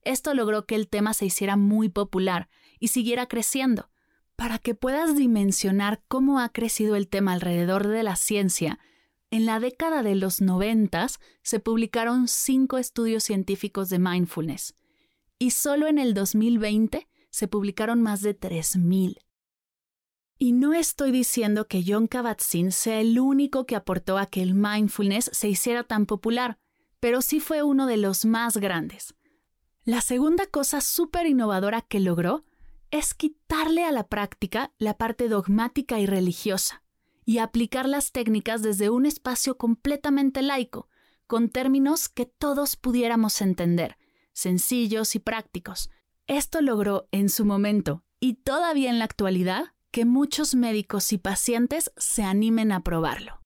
Esto 0.03 0.33
logró 0.33 0.65
que 0.65 0.75
el 0.75 0.87
tema 0.87 1.13
se 1.13 1.25
hiciera 1.25 1.57
muy 1.57 1.89
popular 1.89 2.47
y 2.79 2.87
siguiera 2.87 3.25
creciendo. 3.27 3.89
Para 4.37 4.59
que 4.59 4.75
puedas 4.75 5.15
dimensionar 5.17 6.03
cómo 6.07 6.39
ha 6.39 6.49
crecido 6.49 6.95
el 6.95 7.09
tema 7.09 7.33
alrededor 7.33 7.87
de 7.87 8.03
la 8.03 8.15
ciencia, 8.15 8.79
en 9.29 9.45
la 9.45 9.59
década 9.59 10.03
de 10.03 10.15
los 10.15 10.39
noventas 10.39 11.19
se 11.41 11.59
publicaron 11.59 12.27
cinco 12.27 12.77
estudios 12.77 13.23
científicos 13.25 13.89
de 13.89 13.99
mindfulness 13.99 14.75
y 15.39 15.51
solo 15.51 15.87
en 15.87 15.97
el 15.97 16.13
2020 16.13 17.06
se 17.29 17.47
publicaron 17.47 18.01
más 18.01 18.21
de 18.21 18.39
3.000. 18.39 19.17
Y 20.39 20.51
no 20.51 20.73
estoy 20.73 21.11
diciendo 21.11 21.67
que 21.67 21.83
John 21.85 22.07
Kabat-Zinn 22.07 22.71
sea 22.71 22.99
el 23.01 23.19
único 23.19 23.65
que 23.65 23.75
aportó 23.75 24.17
a 24.17 24.27
que 24.27 24.41
el 24.41 24.53
mindfulness 24.53 25.31
se 25.33 25.49
hiciera 25.49 25.83
tan 25.83 26.05
popular, 26.05 26.59
pero 26.99 27.21
sí 27.21 27.39
fue 27.39 27.63
uno 27.63 27.87
de 27.87 27.97
los 27.97 28.25
más 28.25 28.57
grandes. 28.57 29.15
La 29.83 30.01
segunda 30.01 30.45
cosa 30.45 30.81
súper 30.81 31.25
innovadora 31.25 31.81
que 31.81 31.99
logró 31.99 32.43
es 32.91 33.13
quitarle 33.13 33.83
a 33.83 33.91
la 33.91 34.07
práctica 34.07 34.73
la 34.77 34.97
parte 34.97 35.27
dogmática 35.27 35.99
y 35.99 36.05
religiosa 36.05 36.83
y 37.25 37.39
aplicar 37.39 37.89
las 37.89 38.11
técnicas 38.11 38.61
desde 38.61 38.89
un 38.89 39.05
espacio 39.05 39.57
completamente 39.57 40.41
laico, 40.41 40.87
con 41.25 41.49
términos 41.49 42.07
que 42.07 42.25
todos 42.25 42.77
pudiéramos 42.77 43.41
entender, 43.41 43.97
sencillos 44.33 45.15
y 45.15 45.19
prácticos. 45.19 45.89
Esto 46.27 46.59
logró 46.61 47.07
en 47.11 47.29
su 47.29 47.45
momento 47.45 48.03
y 48.19 48.33
todavía 48.33 48.89
en 48.89 48.99
la 48.99 49.05
actualidad 49.05 49.73
que 49.91 50.03
muchos 50.03 50.55
médicos 50.55 51.13
y 51.13 51.17
pacientes 51.17 51.91
se 51.95 52.23
animen 52.23 52.73
a 52.73 52.83
probarlo. 52.83 53.41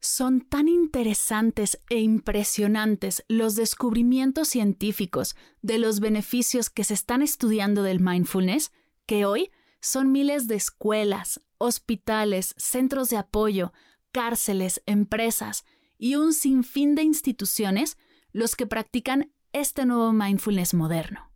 Son 0.00 0.40
tan 0.40 0.68
interesantes 0.68 1.82
e 1.90 2.00
impresionantes 2.00 3.24
los 3.28 3.56
descubrimientos 3.56 4.48
científicos 4.48 5.36
de 5.60 5.78
los 5.78 6.00
beneficios 6.00 6.70
que 6.70 6.82
se 6.82 6.94
están 6.94 7.20
estudiando 7.20 7.82
del 7.82 8.00
mindfulness 8.00 8.72
que 9.04 9.26
hoy 9.26 9.50
son 9.80 10.12
miles 10.12 10.48
de 10.48 10.54
escuelas, 10.54 11.42
hospitales, 11.58 12.54
centros 12.56 13.10
de 13.10 13.18
apoyo, 13.18 13.74
cárceles, 14.12 14.82
empresas 14.86 15.66
y 15.98 16.14
un 16.14 16.32
sinfín 16.32 16.94
de 16.94 17.02
instituciones 17.02 17.98
los 18.32 18.56
que 18.56 18.66
practican 18.66 19.32
este 19.52 19.84
nuevo 19.84 20.12
mindfulness 20.12 20.72
moderno. 20.72 21.35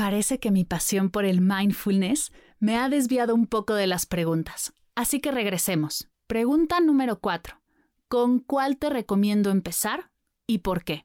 Parece 0.00 0.40
que 0.40 0.50
mi 0.50 0.64
pasión 0.64 1.10
por 1.10 1.26
el 1.26 1.42
mindfulness 1.42 2.32
me 2.58 2.78
ha 2.78 2.88
desviado 2.88 3.34
un 3.34 3.46
poco 3.46 3.74
de 3.74 3.86
las 3.86 4.06
preguntas, 4.06 4.72
así 4.94 5.20
que 5.20 5.30
regresemos. 5.30 6.08
Pregunta 6.26 6.80
número 6.80 7.20
4. 7.20 7.60
¿Con 8.08 8.38
cuál 8.38 8.78
te 8.78 8.88
recomiendo 8.88 9.50
empezar 9.50 10.10
y 10.46 10.60
por 10.60 10.84
qué? 10.84 11.04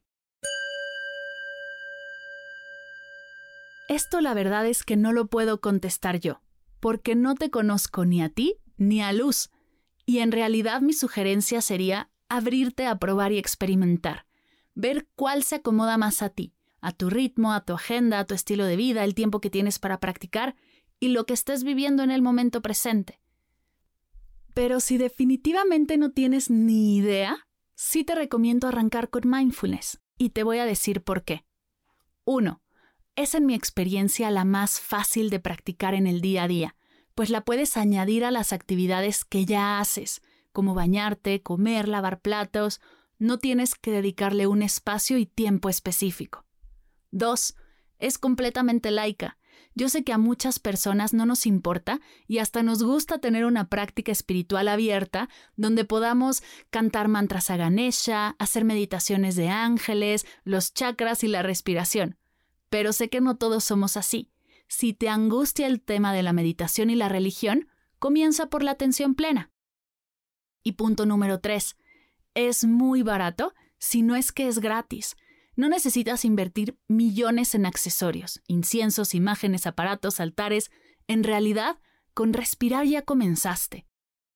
Esto 3.90 4.22
la 4.22 4.34
verdad 4.34 4.66
es 4.66 4.84
que 4.84 4.96
no 4.96 5.12
lo 5.12 5.28
puedo 5.28 5.60
contestar 5.60 6.22
yo, 6.22 6.40
porque 6.80 7.16
no 7.16 7.36
te 7.36 7.50
conozco 7.50 8.06
ni 8.06 8.22
a 8.24 8.30
ti 8.30 8.62
ni 8.78 9.02
a 9.02 9.12
Luz, 9.12 9.50
y 10.06 10.20
en 10.20 10.32
realidad 10.32 10.80
mi 10.80 10.94
sugerencia 10.94 11.60
sería 11.60 12.12
abrirte 12.30 12.88
a 12.88 12.98
probar 12.98 13.34
y 13.34 13.40
experimentar, 13.40 14.26
ver 14.74 15.06
cuál 15.18 15.44
se 15.44 15.56
acomoda 15.56 15.98
más 15.98 16.22
a 16.22 16.30
ti, 16.30 16.55
a 16.86 16.92
tu 16.92 17.10
ritmo, 17.10 17.52
a 17.52 17.66
tu 17.66 17.74
agenda, 17.74 18.20
a 18.20 18.26
tu 18.26 18.36
estilo 18.36 18.66
de 18.66 18.76
vida, 18.76 19.04
el 19.04 19.16
tiempo 19.16 19.42
que 19.42 19.50
tienes 19.50 19.80
para 19.80 20.00
practicar 20.00 20.56
y 21.00 21.08
lo 21.08 21.26
que 21.26 21.34
estés 21.34 21.64
viviendo 21.64 22.04
en 22.04 22.12
el 22.12 22.22
momento 22.22 22.62
presente. 22.62 23.20
Pero 24.54 24.80
si 24.80 25.00
definitivamente 25.00 25.98
no 25.98 26.12
tienes 26.12 26.52
ni 26.52 26.96
idea, 26.96 27.48
sí 27.74 28.04
te 28.04 28.14
recomiendo 28.14 28.68
arrancar 28.68 29.10
con 29.10 29.28
mindfulness 29.28 30.00
y 30.18 30.30
te 30.30 30.44
voy 30.44 30.60
a 30.60 30.66
decir 30.66 31.02
por 31.02 31.24
qué. 31.24 31.44
1. 32.24 32.62
Es 33.16 33.34
en 33.34 33.48
mi 33.48 33.56
experiencia 33.56 34.30
la 34.30 34.46
más 34.46 34.80
fácil 34.80 35.32
de 35.32 35.40
practicar 35.40 35.96
en 35.96 36.06
el 36.06 36.22
día 36.22 36.44
a 36.44 36.48
día, 36.48 36.76
pues 37.16 37.32
la 37.32 37.42
puedes 37.42 37.78
añadir 37.78 38.24
a 38.24 38.30
las 38.30 38.54
actividades 38.54 39.26
que 39.26 39.46
ya 39.46 39.80
haces, 39.80 40.22
como 40.52 40.76
bañarte, 40.76 41.42
comer, 41.42 41.88
lavar 41.88 42.22
platos, 42.22 42.80
no 43.18 43.40
tienes 43.40 43.74
que 43.74 43.90
dedicarle 43.90 44.46
un 44.46 44.62
espacio 44.62 45.18
y 45.18 45.26
tiempo 45.26 45.70
específico. 45.70 46.46
2. 47.16 47.56
Es 47.98 48.18
completamente 48.18 48.92
laica. 48.92 49.38
Yo 49.74 49.90
sé 49.90 50.04
que 50.04 50.14
a 50.14 50.18
muchas 50.18 50.60
personas 50.60 51.14
no 51.14 51.26
nos 51.26 51.46
importa 51.46 52.00
y 52.28 52.38
hasta 52.38 52.64
nos 52.64 52.84
gusta 52.84 53.20
tener 53.20 53.46
una 53.46 53.70
práctica 53.70 54.12
espiritual 54.12 54.68
abierta 54.68 55.30
donde 55.56 55.84
podamos 55.84 56.44
cantar 56.70 57.08
mantras 57.08 57.50
a 57.50 57.58
Ganesha, 57.58 58.36
hacer 58.40 58.64
meditaciones 58.64 59.36
de 59.36 59.50
ángeles, 59.50 60.26
los 60.44 60.74
chakras 60.74 61.24
y 61.24 61.28
la 61.28 61.42
respiración. 61.42 62.18
Pero 62.70 62.94
sé 62.94 63.10
que 63.10 63.22
no 63.22 63.38
todos 63.38 63.64
somos 63.64 63.98
así. 63.98 64.32
Si 64.68 64.94
te 64.94 65.10
angustia 65.10 65.68
el 65.68 65.82
tema 65.82 66.14
de 66.14 66.24
la 66.24 66.34
meditación 66.34 66.90
y 66.90 66.96
la 66.96 67.10
religión, 67.10 67.68
comienza 68.00 68.48
por 68.48 68.64
la 68.64 68.72
atención 68.72 69.16
plena. 69.16 69.52
Y 70.64 70.74
punto 70.74 71.06
número 71.06 71.40
tres, 71.40 71.76
es 72.34 72.66
muy 72.66 73.04
barato 73.04 73.54
si 73.78 74.02
no 74.02 74.16
es 74.16 74.32
que 74.32 74.48
es 74.48 74.60
gratis. 74.60 75.16
No 75.56 75.70
necesitas 75.70 76.26
invertir 76.26 76.78
millones 76.88 77.56
en 77.56 77.66
accesorios, 77.66 78.42
inciensos, 78.48 79.16
imágenes, 79.16 79.66
aparatos, 79.68 80.20
altares. 80.20 80.70
En 81.08 81.24
realidad, 81.24 81.80
con 82.14 82.34
respirar 82.34 82.86
ya 82.86 83.04
comenzaste. 83.04 83.86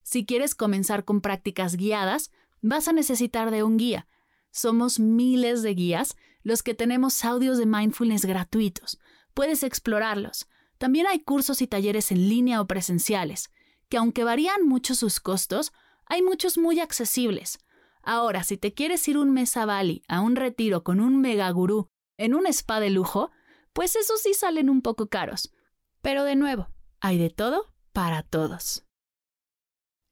Si 0.01 0.25
quieres 0.25 0.55
comenzar 0.55 1.03
con 1.03 1.21
prácticas 1.21 1.75
guiadas, 1.75 2.31
vas 2.61 2.87
a 2.87 2.93
necesitar 2.93 3.51
de 3.51 3.63
un 3.63 3.77
guía. 3.77 4.07
Somos 4.51 4.99
miles 4.99 5.61
de 5.61 5.73
guías 5.73 6.15
los 6.41 6.63
que 6.63 6.73
tenemos 6.73 7.23
audios 7.25 7.57
de 7.57 7.65
mindfulness 7.65 8.25
gratuitos. 8.25 8.99
Puedes 9.33 9.63
explorarlos. 9.63 10.47
También 10.77 11.07
hay 11.07 11.19
cursos 11.19 11.61
y 11.61 11.67
talleres 11.67 12.11
en 12.11 12.29
línea 12.29 12.61
o 12.61 12.67
presenciales, 12.67 13.49
que 13.89 13.97
aunque 13.97 14.23
varían 14.23 14.65
mucho 14.65 14.95
sus 14.95 15.19
costos, 15.19 15.73
hay 16.05 16.21
muchos 16.21 16.57
muy 16.57 16.79
accesibles. 16.79 17.59
Ahora, 18.01 18.43
si 18.43 18.57
te 18.57 18.73
quieres 18.73 19.07
ir 19.07 19.17
un 19.17 19.31
mes 19.31 19.57
a 19.57 19.65
Bali, 19.65 20.03
a 20.07 20.21
un 20.21 20.35
retiro 20.35 20.83
con 20.83 20.99
un 20.99 21.19
mega 21.21 21.49
gurú, 21.51 21.89
en 22.17 22.33
un 22.33 22.47
spa 22.47 22.79
de 22.79 22.89
lujo, 22.89 23.31
pues 23.73 23.95
esos 23.95 24.21
sí 24.21 24.33
salen 24.33 24.69
un 24.69 24.81
poco 24.81 25.07
caros. 25.07 25.53
Pero 26.01 26.23
de 26.23 26.35
nuevo, 26.35 26.69
hay 26.99 27.17
de 27.17 27.29
todo 27.29 27.73
para 27.93 28.23
todos. 28.23 28.85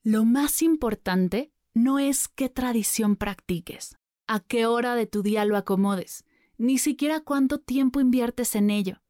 Lo 0.03 0.25
más 0.25 0.61
importante 0.61 1.51
no 1.73 1.99
es 1.99 2.27
qué 2.27 2.49
tradición 2.49 3.15
practiques, 3.15 3.97
a 4.25 4.39
qué 4.39 4.65
hora 4.65 4.95
de 4.95 5.05
tu 5.05 5.21
día 5.21 5.45
lo 5.45 5.57
acomodes, 5.57 6.25
ni 6.57 6.77
siquiera 6.77 7.19
cuánto 7.19 7.59
tiempo 7.59 7.99
inviertes 7.99 8.55
en 8.55 8.69
ello. 8.69 9.01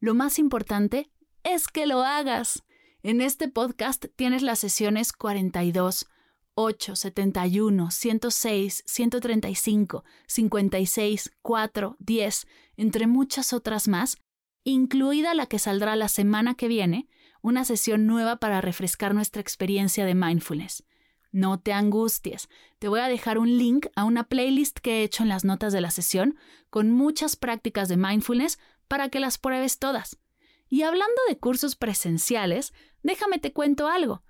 Lo 0.00 0.14
más 0.14 0.38
importante 0.38 1.10
es 1.42 1.68
que 1.68 1.86
lo 1.86 2.02
hagas. 2.02 2.62
En 3.02 3.20
este 3.20 3.48
podcast 3.48 4.06
tienes 4.16 4.42
las 4.42 4.58
sesiones 4.58 5.12
42, 5.12 6.06
8, 6.54 6.96
71, 6.96 7.90
106, 7.90 8.82
135, 8.86 10.04
56, 10.26 11.32
4, 11.42 11.96
10, 11.98 12.46
entre 12.76 13.06
muchas 13.06 13.52
otras 13.52 13.88
más, 13.88 14.18
incluida 14.62 15.34
la 15.34 15.46
que 15.46 15.58
saldrá 15.58 15.96
la 15.96 16.08
semana 16.08 16.54
que 16.54 16.68
viene, 16.68 17.08
una 17.42 17.64
sesión 17.64 18.06
nueva 18.06 18.36
para 18.36 18.60
refrescar 18.60 19.14
nuestra 19.14 19.42
experiencia 19.42 20.06
de 20.06 20.14
mindfulness. 20.14 20.84
No 21.30 21.58
te 21.58 21.72
angusties, 21.72 22.48
te 22.78 22.88
voy 22.88 23.00
a 23.00 23.08
dejar 23.08 23.38
un 23.38 23.58
link 23.58 23.86
a 23.96 24.04
una 24.04 24.24
playlist 24.24 24.78
que 24.78 25.00
he 25.00 25.02
hecho 25.02 25.24
en 25.24 25.28
las 25.28 25.44
notas 25.44 25.72
de 25.72 25.80
la 25.80 25.90
sesión 25.90 26.38
con 26.70 26.92
muchas 26.92 27.34
prácticas 27.36 27.88
de 27.88 27.96
mindfulness 27.96 28.58
para 28.86 29.08
que 29.08 29.20
las 29.20 29.38
pruebes 29.38 29.78
todas. 29.78 30.16
Y 30.68 30.82
hablando 30.82 31.20
de 31.28 31.36
cursos 31.36 31.76
presenciales, 31.76 32.72
déjame 33.02 33.38
te 33.38 33.52
cuento 33.52 33.88
algo. 33.88 34.22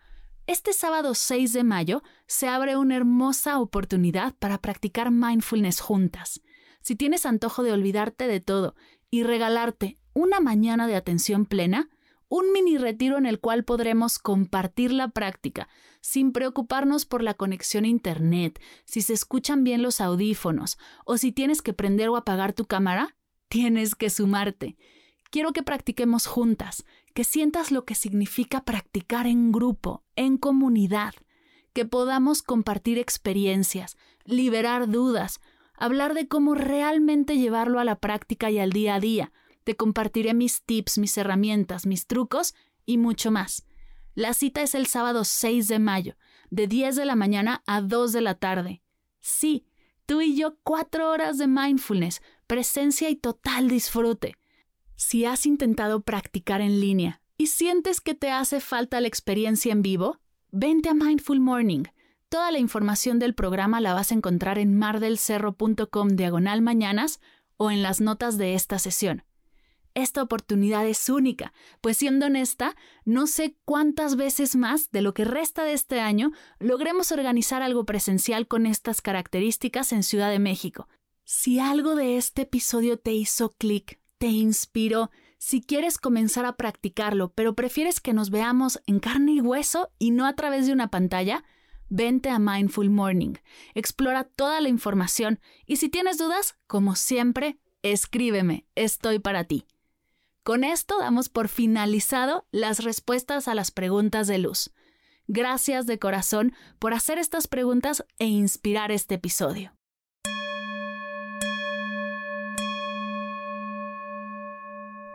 Este 0.46 0.74
sábado 0.74 1.14
6 1.14 1.54
de 1.54 1.64
mayo 1.64 2.02
se 2.26 2.48
abre 2.48 2.76
una 2.76 2.96
hermosa 2.96 3.58
oportunidad 3.60 4.34
para 4.34 4.58
practicar 4.58 5.10
mindfulness 5.10 5.80
juntas. 5.80 6.42
Si 6.82 6.96
tienes 6.96 7.24
antojo 7.24 7.62
de 7.62 7.72
olvidarte 7.72 8.26
de 8.26 8.40
todo 8.40 8.74
y 9.10 9.22
regalarte 9.22 9.98
una 10.12 10.40
mañana 10.40 10.86
de 10.86 10.96
atención 10.96 11.46
plena, 11.46 11.88
un 12.28 12.52
mini 12.52 12.76
retiro 12.76 13.16
en 13.16 13.24
el 13.24 13.40
cual 13.40 13.64
podremos 13.64 14.18
compartir 14.18 14.92
la 14.92 15.08
práctica 15.08 15.70
sin 16.02 16.30
preocuparnos 16.30 17.06
por 17.06 17.22
la 17.22 17.32
conexión 17.32 17.84
a 17.84 17.88
Internet, 17.88 18.60
si 18.84 19.00
se 19.00 19.14
escuchan 19.14 19.64
bien 19.64 19.80
los 19.80 20.02
audífonos 20.02 20.76
o 21.06 21.16
si 21.16 21.32
tienes 21.32 21.62
que 21.62 21.72
prender 21.72 22.10
o 22.10 22.16
apagar 22.16 22.52
tu 22.52 22.66
cámara, 22.66 23.16
tienes 23.48 23.94
que 23.94 24.10
sumarte. 24.10 24.76
Quiero 25.30 25.54
que 25.54 25.62
practiquemos 25.62 26.26
juntas, 26.26 26.84
que 27.14 27.24
sientas 27.24 27.70
lo 27.70 27.84
que 27.84 27.94
significa 27.94 28.64
practicar 28.64 29.26
en 29.26 29.52
grupo, 29.52 30.02
en 30.16 30.36
comunidad, 30.36 31.14
que 31.72 31.84
podamos 31.84 32.42
compartir 32.42 32.98
experiencias, 32.98 33.96
liberar 34.24 34.90
dudas, 34.90 35.40
hablar 35.76 36.14
de 36.14 36.28
cómo 36.28 36.54
realmente 36.54 37.38
llevarlo 37.38 37.78
a 37.78 37.84
la 37.84 38.00
práctica 38.00 38.50
y 38.50 38.58
al 38.58 38.70
día 38.70 38.96
a 38.96 39.00
día. 39.00 39.32
Te 39.62 39.76
compartiré 39.76 40.34
mis 40.34 40.62
tips, 40.62 40.98
mis 40.98 41.16
herramientas, 41.16 41.86
mis 41.86 42.06
trucos 42.06 42.54
y 42.84 42.98
mucho 42.98 43.30
más. 43.30 43.64
La 44.14 44.34
cita 44.34 44.62
es 44.62 44.74
el 44.74 44.86
sábado 44.86 45.24
6 45.24 45.68
de 45.68 45.78
mayo, 45.78 46.16
de 46.50 46.66
10 46.66 46.96
de 46.96 47.04
la 47.04 47.16
mañana 47.16 47.62
a 47.66 47.80
2 47.80 48.12
de 48.12 48.20
la 48.20 48.34
tarde. 48.34 48.82
Sí, 49.20 49.66
tú 50.06 50.20
y 50.20 50.36
yo 50.36 50.58
cuatro 50.62 51.10
horas 51.10 51.38
de 51.38 51.46
mindfulness, 51.46 52.22
presencia 52.46 53.08
y 53.08 53.16
total 53.16 53.68
disfrute. 53.68 54.36
Si 54.96 55.24
has 55.24 55.46
intentado 55.46 56.02
practicar 56.02 56.60
en 56.60 56.80
línea 56.80 57.20
y 57.36 57.48
sientes 57.48 58.00
que 58.00 58.14
te 58.14 58.30
hace 58.30 58.60
falta 58.60 59.00
la 59.00 59.08
experiencia 59.08 59.72
en 59.72 59.82
vivo, 59.82 60.20
vente 60.50 60.88
a 60.88 60.94
Mindful 60.94 61.40
Morning. 61.40 61.84
Toda 62.28 62.50
la 62.52 62.58
información 62.58 63.18
del 63.18 63.34
programa 63.34 63.80
la 63.80 63.94
vas 63.94 64.12
a 64.12 64.14
encontrar 64.14 64.58
en 64.58 64.76
mardelcerro.com 64.76 66.08
diagonal 66.10 66.62
mañanas 66.62 67.20
o 67.56 67.70
en 67.70 67.82
las 67.82 68.00
notas 68.00 68.38
de 68.38 68.54
esta 68.54 68.78
sesión. 68.78 69.24
Esta 69.94 70.22
oportunidad 70.22 70.86
es 70.86 71.08
única, 71.08 71.52
pues 71.80 71.96
siendo 71.98 72.26
honesta, 72.26 72.74
no 73.04 73.28
sé 73.28 73.56
cuántas 73.64 74.16
veces 74.16 74.56
más 74.56 74.90
de 74.90 75.02
lo 75.02 75.14
que 75.14 75.24
resta 75.24 75.62
de 75.62 75.72
este 75.72 76.00
año 76.00 76.32
logremos 76.58 77.12
organizar 77.12 77.62
algo 77.62 77.84
presencial 77.84 78.48
con 78.48 78.66
estas 78.66 79.00
características 79.00 79.92
en 79.92 80.02
Ciudad 80.02 80.30
de 80.30 80.40
México. 80.40 80.88
Si 81.22 81.60
algo 81.60 81.94
de 81.94 82.16
este 82.16 82.42
episodio 82.42 82.98
te 82.98 83.12
hizo 83.12 83.50
clic, 83.50 84.00
te 84.24 84.30
inspiró, 84.30 85.10
si 85.36 85.60
quieres 85.60 85.98
comenzar 85.98 86.46
a 86.46 86.56
practicarlo, 86.56 87.34
pero 87.34 87.54
prefieres 87.54 88.00
que 88.00 88.14
nos 88.14 88.30
veamos 88.30 88.80
en 88.86 88.98
carne 88.98 89.32
y 89.32 89.42
hueso 89.42 89.90
y 89.98 90.12
no 90.12 90.24
a 90.24 90.32
través 90.32 90.66
de 90.66 90.72
una 90.72 90.88
pantalla, 90.88 91.44
vente 91.90 92.30
a 92.30 92.38
Mindful 92.38 92.88
Morning. 92.88 93.34
Explora 93.74 94.24
toda 94.24 94.62
la 94.62 94.70
información 94.70 95.40
y 95.66 95.76
si 95.76 95.90
tienes 95.90 96.16
dudas, 96.16 96.56
como 96.66 96.94
siempre, 96.94 97.58
escríbeme, 97.82 98.64
estoy 98.76 99.18
para 99.18 99.44
ti. 99.44 99.66
Con 100.42 100.64
esto 100.64 100.98
damos 100.98 101.28
por 101.28 101.48
finalizado 101.48 102.46
las 102.50 102.82
respuestas 102.82 103.46
a 103.46 103.54
las 103.54 103.70
preguntas 103.70 104.26
de 104.26 104.38
Luz. 104.38 104.70
Gracias 105.26 105.84
de 105.84 105.98
corazón 105.98 106.54
por 106.78 106.94
hacer 106.94 107.18
estas 107.18 107.46
preguntas 107.46 108.06
e 108.18 108.24
inspirar 108.24 108.90
este 108.90 109.16
episodio. 109.16 109.74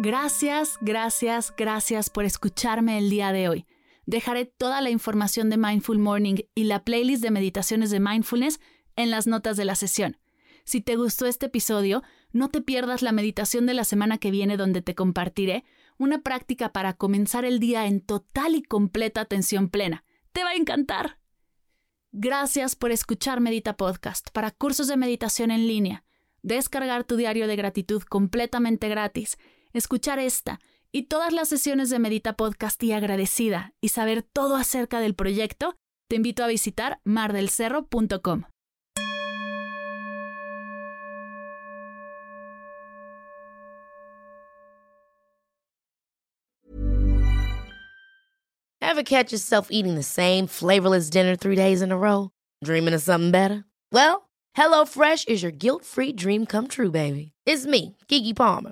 Gracias, 0.02 0.78
gracias, 0.80 1.54
gracias 1.58 2.10
por 2.10 2.24
escucharme 2.24 2.98
el 2.98 3.10
día 3.10 3.34
de 3.34 3.50
hoy. 3.50 3.66
Dejaré 4.06 4.46
toda 4.46 4.80
la 4.80 4.92
información 4.92 5.50
de 5.50 5.58
Mindful 5.58 6.00
Morning 6.00 6.36
y 6.56 6.64
la 6.64 6.86
playlist 6.86 7.22
de 7.22 7.32
meditaciones 7.32 7.92
de 7.92 8.00
mindfulness 8.00 8.62
en 8.96 9.12
las 9.12 9.28
notas 9.28 9.58
de 9.58 9.66
la 9.66 9.76
sesión. 9.76 10.16
Si 10.64 10.80
te 10.80 10.96
gustó 10.96 11.26
este 11.26 11.48
episodio, 11.48 12.02
no 12.32 12.48
te 12.48 12.62
pierdas 12.62 13.02
la 13.02 13.12
meditación 13.12 13.66
de 13.66 13.74
la 13.74 13.84
semana 13.84 14.20
que 14.20 14.32
viene 14.32 14.56
donde 14.56 14.82
te 14.82 14.96
compartiré 14.96 15.66
una 15.98 16.22
práctica 16.22 16.72
para 16.72 16.94
comenzar 16.94 17.44
el 17.44 17.60
día 17.60 17.86
en 17.86 18.00
total 18.00 18.56
y 18.56 18.64
completa 18.64 19.20
atención 19.20 19.68
plena. 19.68 20.06
Te 20.32 20.46
va 20.46 20.52
a 20.52 20.56
encantar. 20.56 21.20
Gracias 22.14 22.78
por 22.78 22.92
escuchar 22.92 23.42
Medita 23.42 23.76
Podcast 23.76 24.30
para 24.32 24.52
cursos 24.52 24.88
de 24.88 24.96
meditación 24.96 25.52
en 25.52 25.68
línea, 25.68 26.06
descargar 26.42 27.04
tu 27.04 27.18
diario 27.18 27.48
de 27.48 27.58
gratitud 27.58 28.02
completamente 28.04 28.88
gratis 28.88 29.38
escuchar 29.74 30.20
esta 30.20 30.60
y 30.92 31.04
todas 31.04 31.34
las 31.34 31.50
sesiones 31.50 31.90
de 31.90 32.00
Medita 32.00 32.34
Podcast 32.34 32.82
y 32.84 32.94
agradecida 32.94 33.74
y 33.82 33.90
saber 33.90 34.24
todo 34.24 34.56
acerca 34.56 35.00
del 35.00 35.16
proyecto, 35.16 35.76
te 36.10 36.16
invito 36.16 36.44
a 36.44 36.48
visitar 36.48 37.00
mardelcerro.com. 37.04 38.46
Ever 48.82 49.04
catch 49.04 49.32
yourself 49.32 49.68
eating 49.70 49.94
the 49.94 50.04
same 50.04 50.48
flavorless 50.48 51.12
dinner 51.12 51.36
three 51.36 51.56
days 51.56 51.84
in 51.84 51.92
a 51.92 51.98
row? 51.98 52.32
Dreaming 52.64 52.96
of 52.96 53.04
something 53.04 53.30
better? 53.30 53.66
Well, 53.92 54.28
HelloFresh 54.58 55.28
is 55.28 55.44
your 55.44 55.52
guilt-free 55.52 56.14
dream 56.14 56.48
come 56.48 56.68
true, 56.68 56.90
baby. 56.90 57.34
It's 57.46 57.68
me, 57.68 57.96
Kiki 58.08 58.34
Palmer. 58.34 58.72